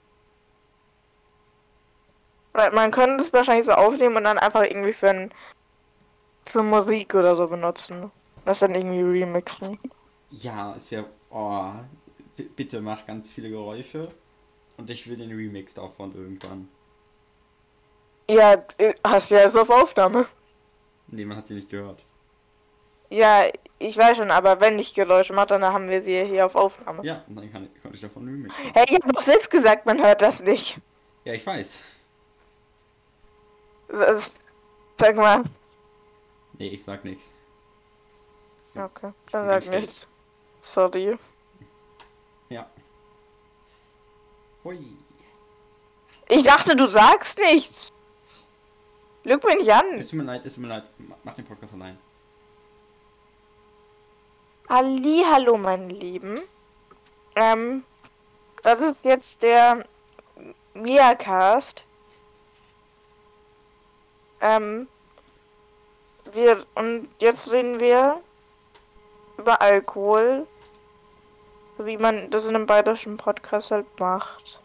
Weil 2.53 2.71
Man 2.73 2.91
könnte 2.91 3.25
es 3.25 3.33
wahrscheinlich 3.33 3.67
so 3.67 3.73
aufnehmen 3.73 4.17
und 4.17 4.25
dann 4.25 4.39
einfach 4.39 4.63
irgendwie 4.63 4.93
für, 4.93 5.11
ein, 5.11 5.31
für 6.45 6.63
Musik 6.63 7.15
oder 7.15 7.35
so 7.35 7.49
benutzen. 7.49 8.11
Das 8.45 8.59
dann 8.59 8.75
irgendwie 8.75 9.01
remixen. 9.01 9.79
Ja, 10.31 10.75
es 10.77 10.91
wäre. 10.91 11.07
Oh. 11.31 11.71
Bitte 12.57 12.81
mach 12.81 13.07
ganz 13.07 13.31
viele 13.31 13.51
Geräusche. 13.51 14.09
Und 14.77 14.91
ich 14.91 15.09
will 15.09 15.17
den 15.17 15.31
Remix 15.31 15.75
davon 15.75 16.15
irgendwann. 16.15 16.69
Ja, 18.29 18.55
äh, 18.79 18.95
hast 19.05 19.31
du 19.31 19.35
ja 19.35 19.43
jetzt 19.43 19.57
auf 19.57 19.71
Aufnahme. 19.71 20.27
Nee, 21.09 21.25
man 21.25 21.37
hat 21.37 21.47
sie 21.47 21.55
nicht 21.55 21.71
gehört. 21.71 22.05
Ja, 23.13 23.45
ich 23.79 23.97
weiß 23.99 24.17
schon, 24.17 24.31
aber 24.31 24.59
wenn 24.61 24.79
ich 24.79 24.95
Geräusche 24.95 25.35
mache, 25.35 25.49
dann 25.49 25.63
haben 25.65 25.87
wir 25.91 26.01
sie 26.01 26.25
hier 26.25 26.47
auf 26.47 26.55
Aufnahme. 26.55 27.05
Ja, 27.05 27.23
und 27.29 27.37
dann 27.37 27.53
kann, 27.53 27.69
konnte 27.83 27.97
ich 27.97 28.01
davon 28.01 28.25
remixen. 28.25 28.73
Hey, 28.73 28.87
ich 28.89 28.95
habe 28.95 29.13
doch 29.13 29.21
selbst 29.21 29.51
gesagt, 29.51 29.85
man 29.85 30.03
hört 30.03 30.23
das 30.23 30.43
nicht. 30.43 30.79
Ja, 31.25 31.35
ich 31.35 31.47
weiß. 31.47 31.85
S- 33.89 34.35
Sag 34.99 35.17
mal. 35.17 35.43
Nee, 36.59 36.69
ich 36.69 36.83
sag 36.83 37.05
nichts. 37.05 37.31
Okay, 38.75 39.13
dann 39.31 39.49
sag 39.49 39.67
nichts. 39.69 40.07
Sorry. 40.63 41.19
Ja. 42.49 42.71
Hui. 44.65 44.79
Ich 46.31 46.45
dachte, 46.45 46.75
du 46.77 46.87
sagst 46.87 47.39
nichts. 47.39 47.91
Lüg 49.25 49.45
mich 49.45 49.57
nicht 49.57 49.73
an. 49.73 49.85
Es 49.99 50.09
tut 50.09 50.19
mir 50.19 50.25
leid, 50.25 50.47
es 50.47 50.55
tut 50.55 50.63
mir 50.63 50.69
leid. 50.69 50.85
Ma- 50.99 51.17
Mach 51.25 51.35
den 51.35 51.45
Podcast 51.45 51.75
allein. 51.75 51.99
Hallo, 54.75 55.59
meine 55.59 55.93
Lieben. 55.93 56.41
Ähm, 57.37 57.85
das 58.63 58.81
ist 58.81 59.05
jetzt 59.05 59.43
der 59.43 59.85
Miacast. 60.73 61.85
Ähm, 64.41 64.89
wir, 66.33 66.65
und 66.75 67.11
jetzt 67.19 67.53
reden 67.53 67.81
wir 67.81 68.23
über 69.37 69.61
Alkohol. 69.61 70.47
So 71.77 71.85
wie 71.85 71.99
man 71.99 72.31
das 72.31 72.47
in 72.47 72.57
einem 72.57 72.65
bayerischen 72.65 73.19
Podcast 73.19 73.73
halt 73.73 74.01
macht. 74.01 74.59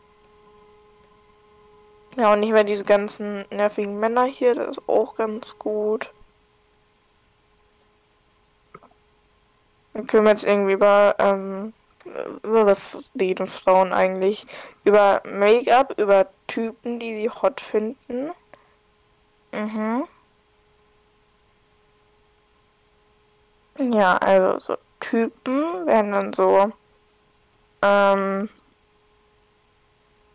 Ja, 2.15 2.31
und 2.31 2.39
nicht 2.39 2.53
mehr 2.53 2.63
diese 2.63 2.85
ganzen 2.85 3.43
nervigen 3.49 3.99
Männer 3.99 4.23
hier, 4.23 4.55
das 4.55 4.77
ist 4.77 4.87
auch 4.87 5.15
ganz 5.15 5.59
gut. 5.59 6.13
Dann 9.97 10.05
können 10.05 10.25
wir 10.25 10.29
jetzt 10.31 10.45
irgendwie 10.45 10.73
über, 10.73 11.15
ähm, 11.17 11.73
über 12.43 12.67
was 12.67 13.09
reden 13.19 13.47
Frauen 13.47 13.93
eigentlich? 13.93 14.45
Über 14.83 15.23
Make-up, 15.25 15.95
über 15.97 16.27
Typen, 16.45 16.99
die 16.99 17.15
sie 17.15 17.29
hot 17.31 17.59
finden. 17.59 18.29
Mhm. 19.51 20.07
Ja, 23.79 24.17
also 24.17 24.59
so 24.59 24.77
Typen 24.99 25.87
werden 25.87 26.11
dann 26.11 26.33
so, 26.33 26.71
ähm, 27.81 28.49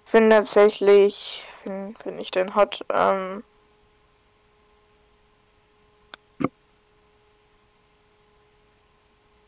finde 0.04 0.36
tatsächlich, 0.36 1.46
finde 1.62 1.98
find 2.02 2.20
ich 2.20 2.32
den 2.32 2.56
hot, 2.56 2.84
ähm, 2.92 3.44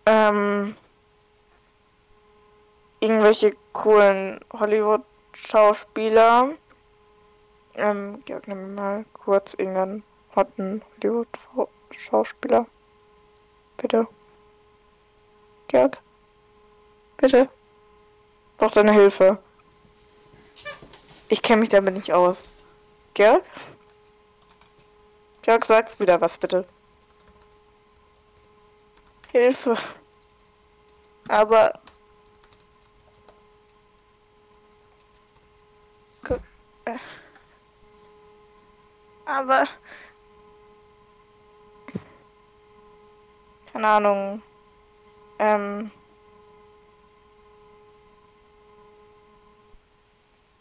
ähm, 0.07 0.75
irgendwelche 3.01 3.57
coolen 3.73 4.40
Hollywood-Schauspieler. 4.53 6.55
Ähm, 7.75 8.23
Georg, 8.25 8.49
nimm 8.49 8.75
mal 8.75 9.05
kurz 9.12 9.55
irgendeinen 9.55 10.05
hotten 10.35 10.83
Hollywood-Schauspieler. 11.03 12.67
Bitte. 13.77 14.07
Georg? 15.69 15.99
Bitte? 17.17 17.49
Brauch 18.59 18.71
deine 18.71 18.93
Hilfe. 18.93 19.38
Ich 21.29 21.43
kenne 21.43 21.61
mich 21.61 21.71
damit 21.71 21.95
nicht 21.95 22.12
aus. 22.12 22.45
Georg? 23.14 23.43
Georg, 25.43 25.64
sag 25.64 25.99
wieder 25.99 26.21
was, 26.21 26.38
bitte. 26.38 26.64
Hilfe. 29.35 29.77
Aber. 31.29 31.81
Äh. 36.85 36.99
Aber. 39.27 39.66
Keine 43.73 43.88
Ahnung. 43.88 44.42
Ähm. 45.40 45.90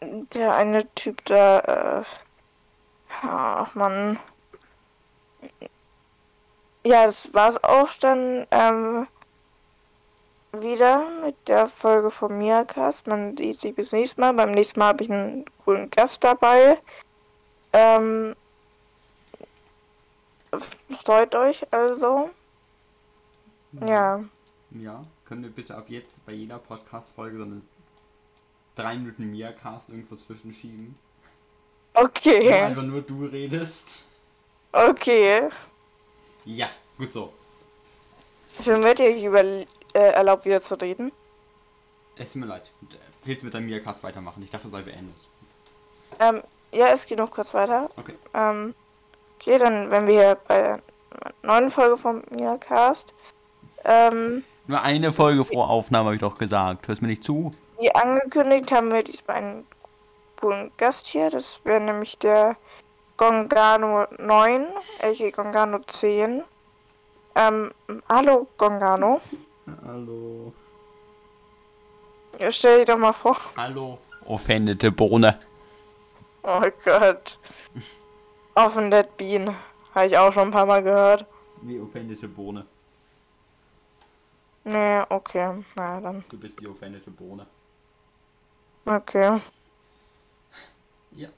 Der 0.02 0.56
eine 0.56 0.92
Typ 0.96 1.24
da, 1.26 1.60
äh. 2.00 2.04
Ach 3.22 3.76
man. 3.76 4.18
Ja, 6.86 7.06
das 7.06 7.34
war's 7.34 7.64
auch 7.64 7.90
dann 8.00 8.46
ähm, 8.52 9.08
wieder 10.52 11.08
mit 11.24 11.36
der 11.48 11.68
Folge 11.68 12.10
vom 12.10 12.38
Miacast. 12.38 13.08
Man 13.08 13.38
sieht 13.38 13.60
sich 13.60 13.76
bis 13.76 13.92
nächstes 13.92 14.18
Mal. 14.18 14.34
Beim 14.34 14.52
nächsten 14.52 14.80
Mal 14.80 14.88
habe 14.88 15.04
ich 15.04 15.12
einen 15.12 15.46
coolen 15.64 15.90
Gast 15.90 16.24
dabei. 16.24 16.80
Ähm, 17.72 18.36
freut 21.04 21.36
euch 21.36 21.72
also. 21.74 22.30
Ja. 23.86 24.24
Ja, 24.72 25.02
können 25.26 25.44
wir 25.44 25.52
bitte 25.52 25.76
ab 25.76 25.86
jetzt 25.88 26.26
bei 26.26 26.34
jeder 26.34 26.60
Podcast-Folge 26.60 27.38
so 27.38 27.44
eine 27.44 27.62
3 28.76 28.98
Minuten 28.98 29.32
Mia-Cast 29.32 29.90
irgendwo 29.90 30.16
zwischenschieben? 30.16 30.94
Okay. 31.94 32.52
einfach 32.52 32.84
nur 32.84 33.02
du 33.02 33.26
redest. 33.26 34.08
Okay. 34.72 35.50
Ja, 36.46 36.70
gut 36.98 37.12
so. 37.12 37.32
Schön 38.64 38.84
wird 38.84 39.00
ihr 39.00 39.16
über 39.16 39.44
äh, 39.44 39.66
erlaubt 39.94 40.46
wieder 40.46 40.62
zu 40.62 40.76
reden. 40.76 41.12
Es 42.16 42.34
tut 42.34 42.42
mir 42.42 42.48
leid. 42.48 42.72
Willst 43.24 43.42
du 43.42 43.46
mit 43.46 43.54
deinem 43.54 43.66
Mia-Cast 43.66 44.04
weitermachen? 44.04 44.44
Ich 44.44 44.50
dachte, 44.50 44.68
es 44.68 44.72
sei 44.72 44.82
beendet. 44.82 45.16
Ähm, 46.20 46.42
ja, 46.72 46.88
es 46.88 47.06
geht 47.06 47.18
noch 47.18 47.32
kurz 47.32 47.54
weiter. 47.54 47.90
Okay. 47.98 48.14
Ähm, 48.34 48.76
okay, 49.40 49.58
dann, 49.58 49.90
wenn 49.90 50.08
wir 50.08 50.14
hier 50.14 50.38
bei 50.48 50.62
der 50.62 50.80
neuen 51.42 51.72
Folge 51.72 51.98
vom 51.98 52.22
Miacast, 52.30 53.14
ähm, 53.86 54.44
Nur 54.68 54.82
eine 54.82 55.12
Folge 55.12 55.44
pro 55.44 55.62
Aufnahme, 55.62 56.06
habe 56.06 56.16
ich 56.16 56.22
doch 56.22 56.38
gesagt. 56.38 56.88
Hörst 56.88 57.02
mir 57.02 57.08
nicht 57.08 57.24
zu? 57.24 57.54
wie 57.84 57.94
angekündigt, 57.94 58.72
haben 58.72 58.92
wir 58.92 59.04
diesmal 59.04 59.38
einen 59.38 59.68
coolen 60.40 60.72
Gast 60.78 61.08
hier. 61.08 61.30
Das 61.30 61.60
wäre 61.66 61.82
nämlich 61.82 62.18
der 62.18 62.56
Gongano 63.24 64.06
9, 64.20 64.68
aka 65.02 65.32
Gongano 65.32 65.80
10. 65.80 66.44
Ähm, 67.36 67.72
hallo 68.10 68.48
Gongano. 68.58 69.22
Hallo. 69.86 70.52
Ja, 72.38 72.52
Stell 72.52 72.80
dich 72.80 72.88
doch 72.88 72.98
mal 72.98 73.14
vor. 73.14 73.38
Hallo. 73.56 73.98
Offendete 74.26 74.92
Bohne. 74.92 75.40
Oh 76.44 76.70
Gott. 76.84 77.40
Offen 78.56 78.92
Dead 78.92 79.08
Bean. 79.16 79.56
Habe 79.96 80.08
ich 80.08 80.18
auch 80.18 80.34
schon 80.34 80.50
ein 80.50 80.52
paar 80.52 80.66
Mal 80.66 80.84
gehört. 80.84 81.26
Wie 81.62 81.80
offendete 81.80 82.28
Bohne. 82.28 82.66
Nee, 84.66 85.02
okay. 85.08 85.64
Na 85.76 86.02
dann. 86.02 86.26
Du 86.28 86.38
bist 86.38 86.60
die 86.60 86.68
offendete 86.68 87.10
Bohne. 87.10 87.48
Okay. 88.86 89.40
Ja. 91.12 91.30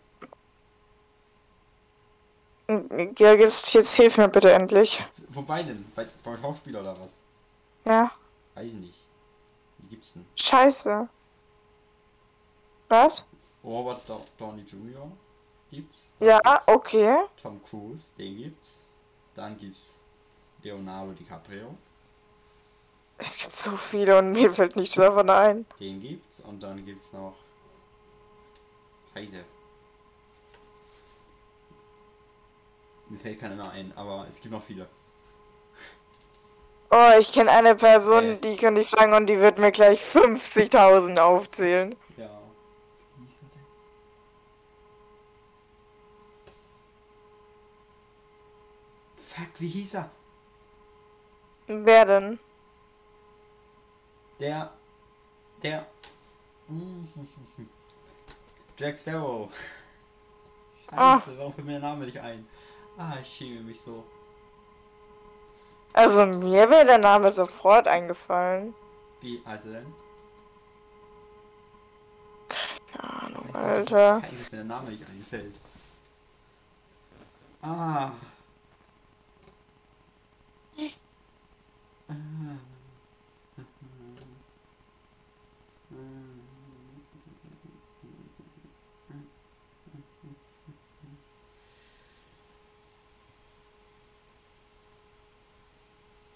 Georg, 2.67 3.39
jetzt, 3.39 3.73
jetzt 3.73 3.93
hilf 3.93 4.17
mir 4.17 4.27
bitte 4.27 4.51
endlich. 4.51 5.03
Wobei 5.29 5.61
denn? 5.63 5.85
Bei, 5.95 6.05
beim 6.23 6.37
Schauspieler 6.37 6.81
oder 6.81 6.97
was? 6.99 7.09
Ja. 7.85 8.11
Weiß 8.55 8.73
nicht. 8.73 9.03
Wie 9.79 9.87
gibt's 9.89 10.13
denn? 10.13 10.25
Scheiße. 10.35 11.07
Was? 12.89 13.25
Robert 13.63 14.01
Do 14.07 14.21
Downey 14.37 14.61
Jr. 14.63 15.11
gibt's. 15.69 16.05
Ja, 16.19 16.39
okay. 16.67 17.25
Tom 17.41 17.61
Cruise, 17.63 18.11
den 18.17 18.37
gibt's. 18.37 18.85
Dann 19.35 19.57
gibt's 19.57 19.95
Leonardo 20.63 21.11
DiCaprio, 21.13 21.75
Es 23.17 23.37
gibt 23.37 23.55
so 23.55 23.75
viele 23.77 24.17
und 24.17 24.31
mir 24.31 24.51
fällt 24.51 24.75
nichts 24.75 24.95
davon 24.95 25.29
ein. 25.29 25.65
den 25.79 26.01
gibt's. 26.01 26.39
Und 26.39 26.61
dann 26.63 26.83
gibt's 26.85 27.13
noch. 27.13 27.35
Scheiße. 29.13 29.45
Mir 33.09 33.19
fällt 33.19 33.39
keiner 33.39 33.55
mehr 33.55 33.71
ein, 33.71 33.93
aber 33.95 34.25
es 34.27 34.41
gibt 34.41 34.53
noch 34.53 34.63
viele. 34.63 34.87
Oh, 36.91 37.11
ich 37.19 37.31
kenne 37.33 37.51
eine 37.51 37.75
Person, 37.75 38.23
Äh. 38.23 38.37
die 38.37 38.57
könnte 38.57 38.81
ich 38.81 38.89
fragen 38.89 39.13
und 39.13 39.27
die 39.27 39.39
wird 39.39 39.57
mir 39.57 39.71
gleich 39.71 40.01
50.000 40.01 41.19
aufzählen. 41.19 41.95
Ja. 42.17 42.29
Wie 43.17 43.25
hieß 43.25 43.35
er 43.41 43.49
denn? 43.53 43.65
Fuck, 49.17 49.59
wie 49.59 49.67
hieß 49.67 49.95
er? 49.95 50.09
Wer 51.67 52.05
denn? 52.05 52.39
Der. 54.39 54.71
Der. 55.63 55.85
Jack 58.77 58.97
Sparrow. 58.97 59.49
Scheiße, 60.89 61.01
Ah. 61.01 61.21
warum 61.37 61.53
fällt 61.53 61.65
mir 61.65 61.73
der 61.73 61.81
Name 61.81 62.05
nicht 62.05 62.19
ein? 62.19 62.47
Ah, 62.97 63.13
ich 63.21 63.27
schäme 63.27 63.61
mich 63.61 63.81
so. 63.81 64.03
Also 65.93 66.25
mir 66.25 66.69
wäre 66.69 66.85
der 66.85 66.97
Name 66.97 67.31
sofort 67.31 67.87
eingefallen. 67.87 68.73
Wie 69.21 69.41
er 69.45 69.57
denn? 69.57 69.93
Keine 72.91 73.13
Ahnung, 73.23 73.45
Ich 73.49 73.55
Alter. 73.55 74.21
Kein, 74.21 74.37
dass 74.39 74.51
mir 74.51 74.57
der 74.57 74.65
Name 74.65 74.89
nicht 74.91 75.03
einfällt. 75.09 75.55
Ah. 77.61 78.11
Ah. 82.07 82.13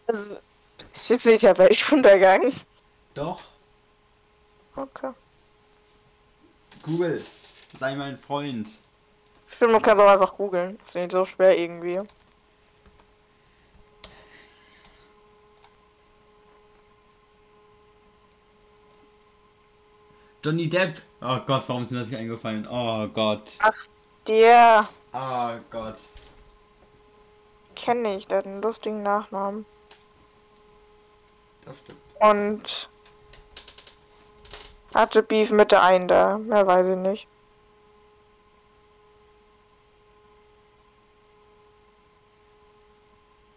Also, 0.10 0.38
ist 0.92 1.10
jetzt 1.10 1.26
nicht 1.28 1.44
der 1.44 1.56
Weltuntergang. 1.58 2.52
Doch, 3.14 3.40
Okay. 4.76 5.12
Google, 6.84 7.22
sei 7.78 7.96
mein 7.96 8.18
Freund. 8.18 8.70
Stimmt, 9.48 9.74
man 9.74 9.82
kann 9.84 9.98
es 9.98 10.04
auch 10.04 10.10
einfach 10.10 10.34
googeln. 10.36 10.80
Ist 10.84 10.96
nicht 10.96 11.12
so 11.12 11.26
schwer 11.26 11.56
irgendwie. 11.58 12.00
Johnny 20.44 20.70
Depp. 20.70 21.02
Oh 21.22 21.40
Gott, 21.46 21.64
warum 21.68 21.84
ist 21.84 21.92
mir 21.92 22.00
das 22.00 22.10
nicht 22.10 22.18
eingefallen? 22.18 22.68
Oh 22.70 23.08
Gott. 23.08 23.58
Der 24.28 24.88
Oh 25.14 25.52
Gott. 25.70 26.02
kenne 27.76 28.16
ich, 28.16 28.28
der 28.28 28.40
hat 28.40 28.46
einen 28.48 28.62
lustigen 28.62 29.04
Nachnamen. 29.04 29.66
Das 31.66 31.80
stimmt. 31.80 32.00
Und 32.20 32.90
hatte 34.94 35.24
Beef 35.24 35.52
mit 35.52 35.72
der 35.72 35.84
einen 35.84 36.08
da. 36.08 36.38
Mehr 36.38 36.66
weiß 36.66 36.88
ich 36.88 36.96
nicht. 36.96 37.28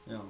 Ja. 0.06 0.20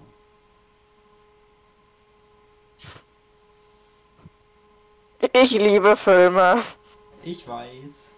Ich 5.32 5.52
liebe 5.52 5.96
Filme. 5.96 6.62
Ich 7.22 7.46
weiß. 7.46 8.10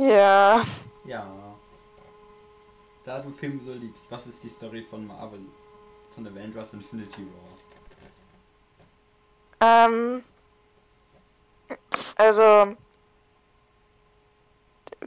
Ja. 0.00 0.62
Ja. 1.04 1.54
Da 3.04 3.20
du 3.20 3.30
Filme 3.30 3.60
so 3.62 3.72
liebst, 3.72 4.10
was 4.10 4.26
ist 4.26 4.42
die 4.42 4.48
Story 4.48 4.82
von 4.82 5.06
Marvel? 5.06 5.40
Von 6.14 6.26
Avengers 6.26 6.72
Infinity 6.72 7.22
War? 7.22 7.58
Ähm. 9.64 10.24
Also. 12.16 12.76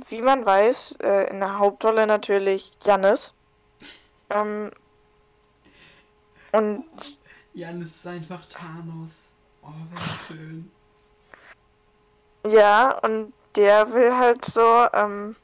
Wie 0.10 0.22
man 0.22 0.46
weiß, 0.46 0.96
äh, 1.02 1.30
in 1.32 1.39
der 1.39 1.58
Hauptrolle 1.60 2.08
natürlich 2.08 2.72
Jannis. 2.84 3.34
Ähm. 4.30 4.72
Und 6.52 7.20
Jan, 7.54 7.82
es 7.82 7.96
ist 7.96 8.08
einfach 8.08 8.46
Thanos. 8.48 9.26
Oh, 9.63 9.67
wäre 9.91 10.02
schön. 10.28 10.72
ja, 12.46 12.91
und 13.00 13.34
der 13.56 13.91
will 13.93 14.15
halt 14.15 14.46
so, 14.46 14.88
ähm, 14.93 15.36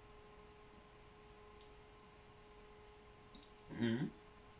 Mhm. 3.79 4.11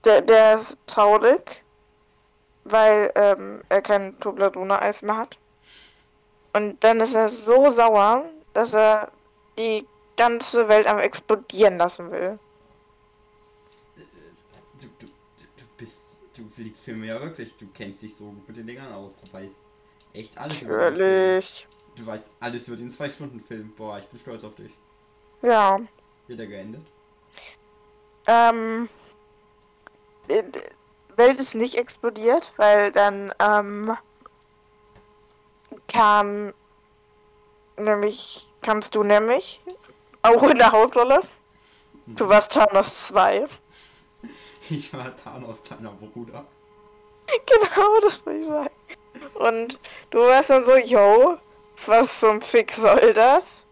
der, 0.04 0.22
der 0.22 0.56
ist 0.60 0.78
traurig, 0.88 1.62
weil 2.65 3.12
ähm, 3.15 3.62
er 3.69 3.82
kein 3.82 4.19
Toblerone-Eis 4.19 5.02
mehr 5.02 5.17
hat. 5.17 5.38
Und 6.54 6.84
dann 6.84 6.99
ist 6.99 7.15
er 7.15 7.30
so 7.30 7.69
sauer, 7.71 8.26
dass 8.54 8.73
er 8.73 9.12
die 9.58 9.86
ganze 10.15 10.67
Welt 10.67 10.88
am 10.88 10.99
explodieren 10.99 11.78
lassen 11.78 12.12
will. 12.12 12.39
Du, 14.80 14.88
du, 14.99 15.08
du 15.08 15.63
bist. 15.78 16.21
Du 16.36 16.43
liebst 16.58 16.84
Filme 16.84 17.08
ja 17.08 17.21
wirklich. 17.21 17.56
Du 17.58 17.67
kennst 17.73 18.02
dich 18.02 18.15
so 18.15 18.26
gut 18.26 18.47
mit 18.47 18.58
den 18.58 18.67
Dingern 18.67 18.91
aus. 18.93 19.21
Du 19.21 19.34
weißt 19.34 19.58
echt 20.13 20.38
alles. 20.38 20.62
Natürlich. 20.62 21.67
Du 21.95 22.06
weißt 22.06 22.30
alles 22.39 22.67
über 22.67 22.78
den 22.78 22.89
2-Stunden-Film. 22.89 23.73
Boah, 23.76 23.99
ich 23.99 24.06
bin 24.06 24.19
stolz 24.19 24.43
auf 24.43 24.56
dich. 24.56 24.71
Ja. 25.41 25.80
Wird 26.28 26.39
er 26.39 26.47
geendet? 26.47 26.82
Ähm. 28.28 28.89
Welt 31.17 31.39
ist 31.39 31.56
nicht 31.56 31.76
explodiert, 31.76 32.52
weil 32.58 32.91
dann 32.91 33.34
ähm, 33.39 33.97
kam 35.88 36.54
nämlich 37.78 38.47
kamst 38.62 38.95
du 38.95 39.04
nämlich 39.04 39.62
auch 40.21 40.43
in 40.43 40.58
der 40.58 40.71
Hauptrolle. 40.71 41.19
Du 42.06 42.28
warst 42.28 42.54
Thanos 42.54 43.08
2. 43.08 43.45
Ich 44.69 44.93
war 44.93 45.15
Thanos 45.15 45.63
kleiner 45.63 45.91
Bruder. 45.91 46.45
Genau, 47.45 47.99
das 48.02 48.26
wollte 48.26 48.39
ich 48.39 48.47
sagen. 48.47 48.69
Und 49.36 49.80
du 50.10 50.19
warst 50.19 50.49
dann 50.49 50.65
so, 50.65 50.76
yo, 50.76 51.38
was 51.86 52.19
zum 52.19 52.41
Fick 52.41 52.71
soll 52.71 53.13
das? 53.13 53.67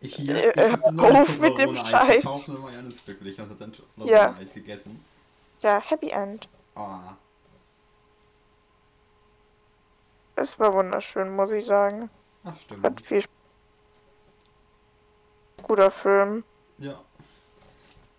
Ich 0.00 0.14
hier, 0.16 0.56
Äh, 0.56 0.70
ich 0.72 0.80
den 0.82 0.94
neuen 0.96 1.16
auf 1.16 1.38
mit 1.40 1.58
dem 1.58 1.76
Scheiß. 1.76 2.22
gekauft 2.22 2.48
und 2.50 2.60
Marianne 2.60 2.88
ist 2.88 3.04
glücklich 3.04 3.40
und 3.40 3.50
hat 3.50 3.58
sein 3.58 3.72
Ja. 3.96 4.26
Toblerone-Eis 4.26 4.54
gegessen. 4.54 5.04
Ja, 5.60 5.80
Happy 5.80 6.10
End. 6.10 6.48
Oh, 6.76 6.86
Es 10.36 10.58
war 10.60 10.72
wunderschön, 10.72 11.34
muss 11.34 11.50
ich 11.50 11.66
sagen. 11.66 12.10
ach 12.44 12.50
Hat 12.50 12.58
stimmt. 12.60 13.00
viel 13.06 13.18
Sp- 13.18 13.34
Guter 15.64 15.90
Film. 15.90 16.44
Ja. 16.78 17.02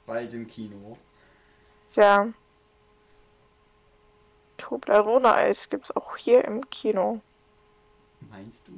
Bald 0.06 0.34
im 0.34 0.46
Kino. 0.48 0.98
Ja. 1.94 2.28
Toblerone-Eis 4.58 5.70
gibt's 5.70 5.96
auch 5.96 6.18
hier 6.18 6.44
im 6.44 6.70
Kino. 6.70 7.22
Meinst 8.30 8.68
du, 8.68 8.74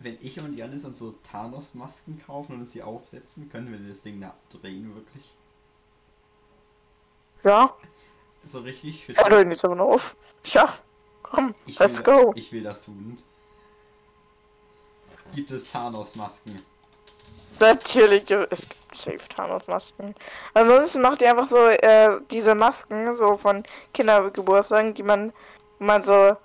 wenn 0.00 0.16
ich 0.20 0.38
und 0.40 0.54
Janis 0.54 0.84
uns 0.84 0.98
so 0.98 1.14
Thanos-Masken 1.24 2.22
kaufen 2.24 2.54
und 2.54 2.60
uns 2.60 2.72
die 2.72 2.82
aufsetzen, 2.82 3.48
können 3.50 3.70
wir 3.72 3.78
das 3.88 4.02
Ding 4.02 4.20
da 4.20 4.34
drehen, 4.50 4.94
wirklich? 4.94 5.34
Ja, 7.44 7.74
So 8.44 8.60
richtig 8.60 9.06
für 9.06 9.12
ja, 9.14 9.28
drehen 9.28 9.50
jetzt 9.50 9.64
aber 9.64 9.74
noch 9.74 9.86
auf. 9.88 10.16
Ja, 10.44 10.72
komm, 11.22 11.54
ich 11.66 11.78
let's 11.78 11.98
will, 11.98 12.04
go. 12.04 12.32
Ich 12.36 12.52
will 12.52 12.62
das 12.62 12.82
tun. 12.82 13.18
Gibt 15.34 15.50
es 15.50 15.70
Thanos-Masken? 15.70 16.60
Natürlich, 17.60 18.30
es 18.30 18.68
gibt 18.68 18.96
safe 18.96 19.28
Thanos-Masken. 19.28 20.14
Ansonsten 20.54 21.02
macht 21.02 21.22
ihr 21.22 21.30
einfach 21.30 21.46
so 21.46 21.58
äh, 21.66 22.20
diese 22.30 22.54
Masken, 22.54 23.14
so 23.16 23.36
von 23.36 23.62
Kindergeburtstagen, 23.92 24.94
die 24.94 25.02
man, 25.02 25.32
man 25.78 26.02
so 26.02 26.36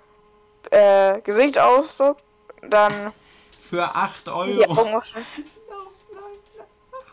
äh, 0.71 1.21
Gesicht 1.21 1.59
ausdruckt, 1.59 2.23
dann 2.61 3.13
Für 3.73 3.95
8 3.95 4.27
die 4.27 4.29
Euro! 4.29 4.71
Augen 4.81 4.93
aufschneiden. 4.93 5.27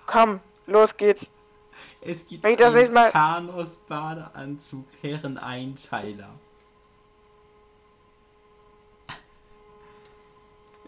Komm, 0.06 0.40
los 0.66 0.94
geht's. 0.94 1.30
Es 2.02 2.26
gibt 2.26 2.44
Wenn 2.44 2.50
ich 2.50 2.58
das 2.58 2.74
nächste 2.74 2.92
Mal- 2.92 3.04
einen 3.04 3.48
Thanos-Badeanzug 3.48 4.84
Herren-Einteiler. 5.00 6.28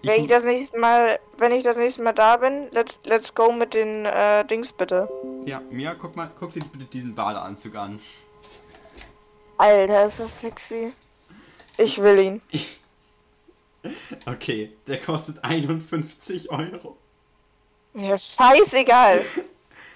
Wenn 0.03 0.23
ich 0.25 0.29
das 0.29 0.45
nächste 0.45 0.79
Mal, 0.79 1.19
wenn 1.39 1.53
ich 1.53 1.65
das 1.65 1.79
nächste 1.79 2.03
Mal 2.03 2.13
da 2.13 2.37
bin, 2.37 2.69
let's, 2.73 3.01
let's 3.05 3.35
go 3.35 3.51
mit 3.51 3.73
den 3.73 4.05
äh, 4.05 4.45
Dings 4.45 4.75
bitte. 4.75 5.09
Ja, 5.47 5.61
Mia, 5.71 5.95
guck 5.95 6.15
mal, 6.17 6.31
guck 6.39 6.53
dir 6.53 6.61
bitte 6.71 6.85
diesen 6.85 7.15
Badeanzug 7.15 7.77
an. 7.77 7.99
Alter, 9.57 10.05
ist 10.05 10.21
das 10.21 10.39
sexy. 10.39 10.93
Ich 11.79 12.03
will 12.03 12.19
ihn. 12.19 12.43
Okay, 14.27 14.73
der 14.87 14.99
kostet 14.99 15.43
51 15.43 16.51
Euro. 16.51 16.97
Ja, 17.95 18.17
scheißegal. 18.17 19.25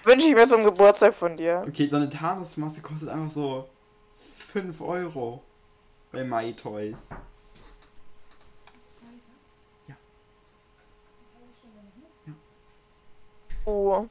Wünsche 0.03 0.27
ich 0.27 0.35
mir 0.35 0.47
zum 0.47 0.63
Geburtstag 0.63 1.13
von 1.13 1.37
dir. 1.37 1.65
Okay, 1.67 1.87
so 1.89 1.95
eine 1.97 2.09
Thanos-Maske 2.09 2.81
kostet 2.81 3.09
einfach 3.09 3.29
so 3.29 3.69
5 4.51 4.81
Euro 4.81 5.41
bei 6.11 6.23
MyToys. 6.23 7.09
Oh, 13.65 14.07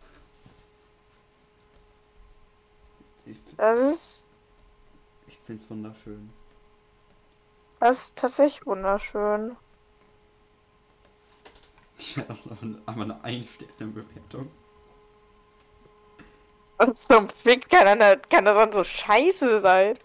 Ich, 3.25 3.37
das 3.57 3.79
ist, 3.79 4.25
ich 5.27 5.39
find's 5.39 5.69
wunderschön. 5.69 6.31
das 7.81 8.03
ist 8.03 8.17
tatsächlich 8.17 8.67
wunderschön. 8.67 9.57
Die 11.99 12.21
hat 12.21 12.31
auch 12.31 12.45
noch 12.47 12.63
eine, 12.63 12.83
eine 12.87 13.25
Ein-Sterne-Bewertung. 13.25 14.51
Und 16.79 16.99
zum 16.99 17.29
Fick 17.29 17.69
kann, 17.71 18.01
er, 18.01 18.19
kann 18.19 18.45
das 18.45 18.57
dann 18.57 18.73
so 18.73 18.85
scheiße 18.85 19.61
sein. 19.61 19.99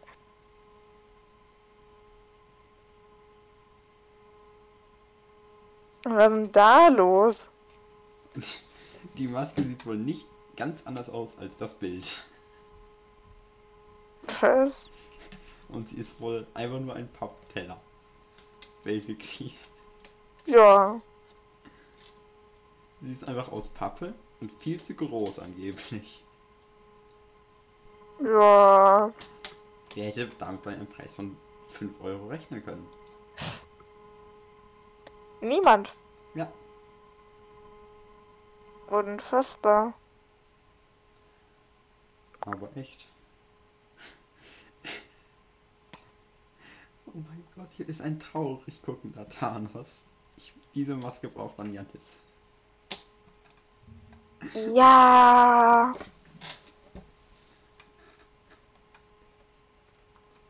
Was 6.03 6.31
ist 6.31 6.37
denn 6.37 6.51
da 6.51 6.87
los? 6.87 7.47
Die 9.17 9.27
Maske 9.27 9.61
sieht 9.61 9.85
wohl 9.85 9.97
nicht 9.97 10.27
ganz 10.55 10.83
anders 10.85 11.09
aus 11.09 11.29
als 11.39 11.57
das 11.57 11.73
Bild. 11.73 12.25
Was? 14.39 14.89
Und 15.69 15.89
sie 15.89 15.97
ist 15.97 16.19
wohl 16.19 16.47
einfach 16.53 16.79
nur 16.79 16.95
ein 16.95 17.11
Pappteller. 17.11 17.79
Basically. 18.83 19.53
Ja. 20.45 21.01
Sie 23.01 23.11
ist 23.11 23.27
einfach 23.27 23.51
aus 23.51 23.69
Pappe 23.69 24.13
und 24.39 24.51
viel 24.51 24.79
zu 24.81 24.93
groß 24.93 25.39
angeblich. 25.39 26.23
Ja. 28.23 29.11
Wer 29.95 30.05
hätte 30.05 30.27
damit 30.37 30.61
bei 30.61 30.73
einem 30.73 30.87
Preis 30.87 31.13
von 31.13 31.35
5 31.69 32.01
Euro 32.01 32.27
rechnen 32.27 32.63
können? 32.63 32.87
Niemand. 35.41 35.93
Ja, 36.35 36.51
Unfassbar. 38.91 39.93
aber 42.41 42.75
echt. 42.75 43.09
Oh 47.05 47.11
mein 47.27 47.43
Gott, 47.55 47.69
hier 47.71 47.87
ist 47.87 48.01
ein 48.01 48.19
traurig 48.19 48.81
guckender 48.83 49.27
Thanos. 49.29 49.87
Ich, 50.37 50.53
diese 50.75 50.95
Maske 50.95 51.27
braucht 51.29 51.57
man 51.57 51.73
Janis. 51.73 52.23
Ja. 54.53 55.95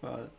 Weil. 0.02 0.32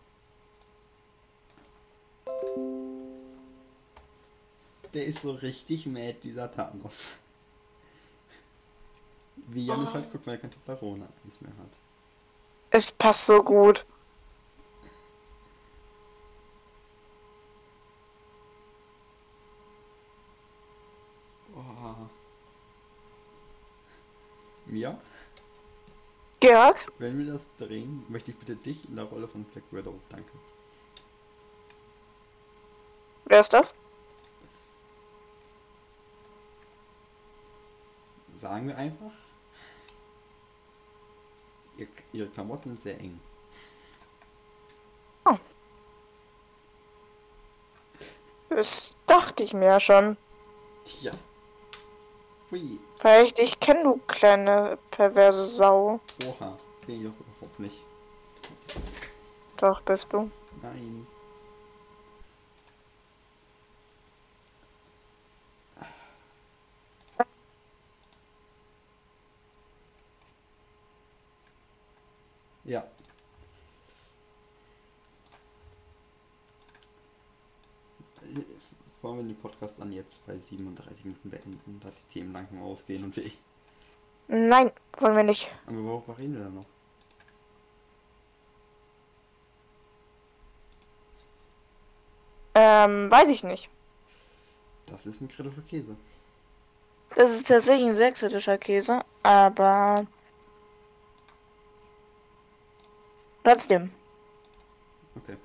Der 4.93 5.07
ist 5.07 5.23
so 5.23 5.31
richtig 5.33 5.87
mad, 5.87 6.19
dieser 6.23 6.53
Thanos. 6.53 7.17
Wie 9.37 9.67
Janis 9.67 9.95
halt 9.95 10.11
guckt, 10.11 10.27
weil 10.27 10.35
er 10.35 10.41
kein 10.41 10.51
Toblerone 10.51 11.09
eins 11.25 11.41
mehr 11.41 11.53
hat. 11.57 11.79
Es 12.71 12.91
passt 12.91 13.27
so 13.27 13.43
gut. 13.43 13.85
Oh. 21.55 22.09
Mia, 24.73 24.99
Georg? 26.41 26.91
wenn 26.99 27.19
wir 27.19 27.35
das 27.35 27.47
drehen, 27.59 28.05
möchte 28.09 28.31
ich 28.31 28.39
bitte 28.39 28.57
dich 28.57 28.89
in 28.89 28.97
der 28.97 29.05
Rolle 29.05 29.29
von 29.29 29.45
Black 29.45 29.65
Widow. 29.71 30.01
Danke. 30.09 30.31
Wer 33.27 33.41
ist 33.41 33.53
das? 33.53 33.75
Sagen 38.35 38.69
wir 38.69 38.77
einfach. 38.77 39.13
Ihr, 41.77 41.87
ihre 42.13 42.29
Klamotten 42.29 42.71
sind 42.71 42.83
sehr 42.83 42.99
eng. 42.99 43.21
Das 48.55 48.97
dachte 49.07 49.43
ich 49.43 49.55
mir 49.55 49.67
ja 49.67 49.81
schon. 49.81 50.17
Tja. 50.85 51.13
Hui. 52.53 52.79
Vielleicht 52.97 53.39
ich 53.39 53.59
kenne 53.59 53.83
du 53.83 54.01
kleine 54.07 54.79
perverse 54.91 55.43
Sau. 55.45 56.01
Oha. 56.29 56.59
Bin 56.87 56.99
ich 56.99 57.05
doch 57.05 57.15
überhaupt 57.19 57.59
nicht. 57.59 57.83
Doch, 59.57 59.81
bist 59.81 60.13
du. 60.13 60.31
Nein. 60.61 61.07
Ja. 72.65 72.85
Äh, 78.23 78.45
Wollen 79.03 79.17
wir 79.17 79.25
den 79.25 79.37
Podcast 79.37 79.81
dann 79.81 79.93
jetzt 79.93 80.25
bei 80.27 80.39
37 80.39 81.05
Minuten 81.05 81.31
beenden, 81.31 81.81
da 81.83 81.91
die 81.91 82.13
Themen 82.13 82.33
langsam 82.33 82.63
ausgehen 82.63 83.03
und 83.03 83.17
wir. 83.17 83.31
Nein, 84.29 84.71
wollen 84.99 85.17
wir 85.17 85.25
nicht. 85.25 85.51
Aber 85.67 85.83
worüber 85.83 86.19
reden 86.19 86.35
wir 86.35 86.45
dann 86.45 86.55
noch? 86.55 86.67
Ähm, 92.55 93.11
weiß 93.11 93.31
ich 93.31 93.43
nicht. 93.43 93.69
Das 94.87 95.07
ist 95.07 95.21
ein 95.21 95.29
kritischer 95.29 95.63
Käse. 95.63 95.97
Das 97.17 97.33
ist 97.33 97.49
tatsächlich 97.49 97.89
ein 97.89 97.97
sehr 97.97 98.13
kritischer 98.13 98.59
Käse, 98.59 99.05
aber 99.23 100.07
trotzdem. 103.43 103.91
Okay. 105.17 105.37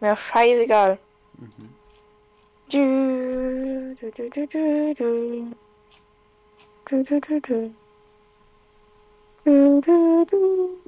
Mir 0.00 0.16
scheißegal. 0.16 0.98
Mhm. 1.38 1.74
Du, 2.70 3.94
du, 4.00 4.10
du, 4.10 4.30
du, 4.30 4.46
du, 4.46 4.94
du. 4.94 5.56
Du, 6.88 7.02
du, 7.04 7.20
du, 7.20 7.40
du. 7.40 7.74
Du, 9.44 9.80
du, 9.80 10.24
du. 10.26 10.82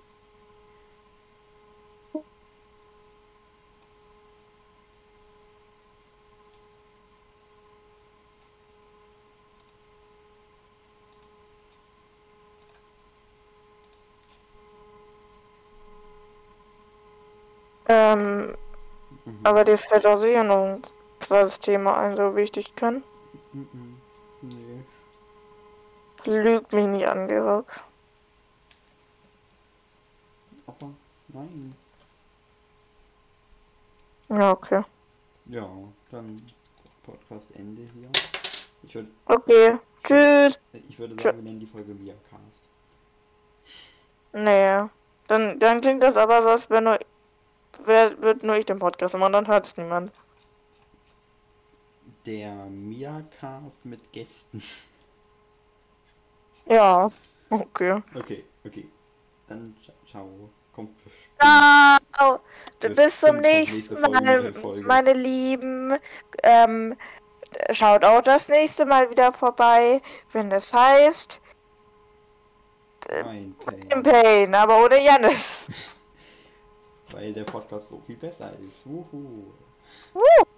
Ähm. 17.89 18.62
Aber 19.45 19.65
dir 19.65 19.79
fällt 19.79 20.07
auch 20.07 20.17
sicher 20.17 20.45
noch 20.45 20.65
ein 20.65 20.83
krasses 21.21 21.61
Thema 21.61 21.97
ein, 21.99 22.17
so 22.17 22.35
wie 22.37 22.43
ich 22.43 22.53
dich 22.53 22.75
kann. 22.75 23.03
Mhm. 23.53 24.01
Nee. 24.43 24.83
Lüg 26.25 26.73
mich 26.73 26.87
nicht 26.87 27.07
an, 27.07 27.29
Georg. 27.29 27.83
Aber 30.67 30.91
nein. 31.29 31.75
Ja, 34.29 34.51
okay. 34.53 34.83
Ja, 35.47 35.69
dann 36.11 36.41
Podcast 37.03 37.55
Ende 37.57 37.83
hier. 37.83 38.09
Ich 38.83 38.95
würde 38.95 39.09
Okay. 39.27 39.79
Tschüss. 40.05 40.59
ich 40.73 40.99
würde 40.99 41.21
sagen, 41.21 41.39
wir 41.39 41.45
nennen 41.45 41.61
die 41.61 41.67
Folge 41.67 41.97
Viacast. 41.99 42.67
Nee. 44.33 44.89
Dann, 45.29 45.59
dann 45.61 45.81
klingt 45.81 46.03
das 46.03 46.17
aber 46.17 46.43
so, 46.43 46.51
als 46.51 46.69
wenn 46.71 46.85
nur, 46.85 46.99
wer, 47.87 48.21
wird 48.23 48.43
nur 48.43 48.57
ich 48.57 48.67
den 48.67 48.79
Podcast 48.79 49.17
machen, 49.17 49.33
dann 49.33 49.47
hört's 49.49 49.77
niemand. 49.77 50.13
Der 52.27 52.53
Miacast 52.67 53.85
mit 53.85 54.13
Gästen. 54.13 54.63
Ja. 56.67 57.11
Okay. 57.51 58.01
Okay, 58.15 58.45
okay. 58.65 58.89
Dann 59.49 59.77
cia- 59.85 60.09
ciao. 60.09 60.49
Kommt. 60.73 60.97
Ciao. 61.41 62.41
Bis 62.81 63.19
zum 63.21 63.39
nächsten 63.39 64.01
Mal, 64.01 64.53
meine 64.83 65.13
Lieben. 65.13 65.99
Ähm, 66.45 66.97
schaut 67.73 68.05
auch 68.05 68.23
das 68.23 68.49
nächste 68.49 68.87
Mal 68.87 69.11
wieder 69.11 69.33
vorbei, 69.33 70.01
wenn 70.33 70.51
das 70.51 70.73
heißt 70.73 71.41
Pain. 73.09 73.57
Pain, 74.03 74.55
aber 74.55 74.85
ohne 74.85 75.05
Jannis. 75.05 75.67
Weil 77.13 77.33
der 77.33 77.45
Podcast 77.45 77.89
so 77.89 77.99
viel 77.99 78.17
besser 78.17 78.53
ist. 78.67 78.87
Wuhu. 78.87 79.53
Wuhu. 80.15 80.52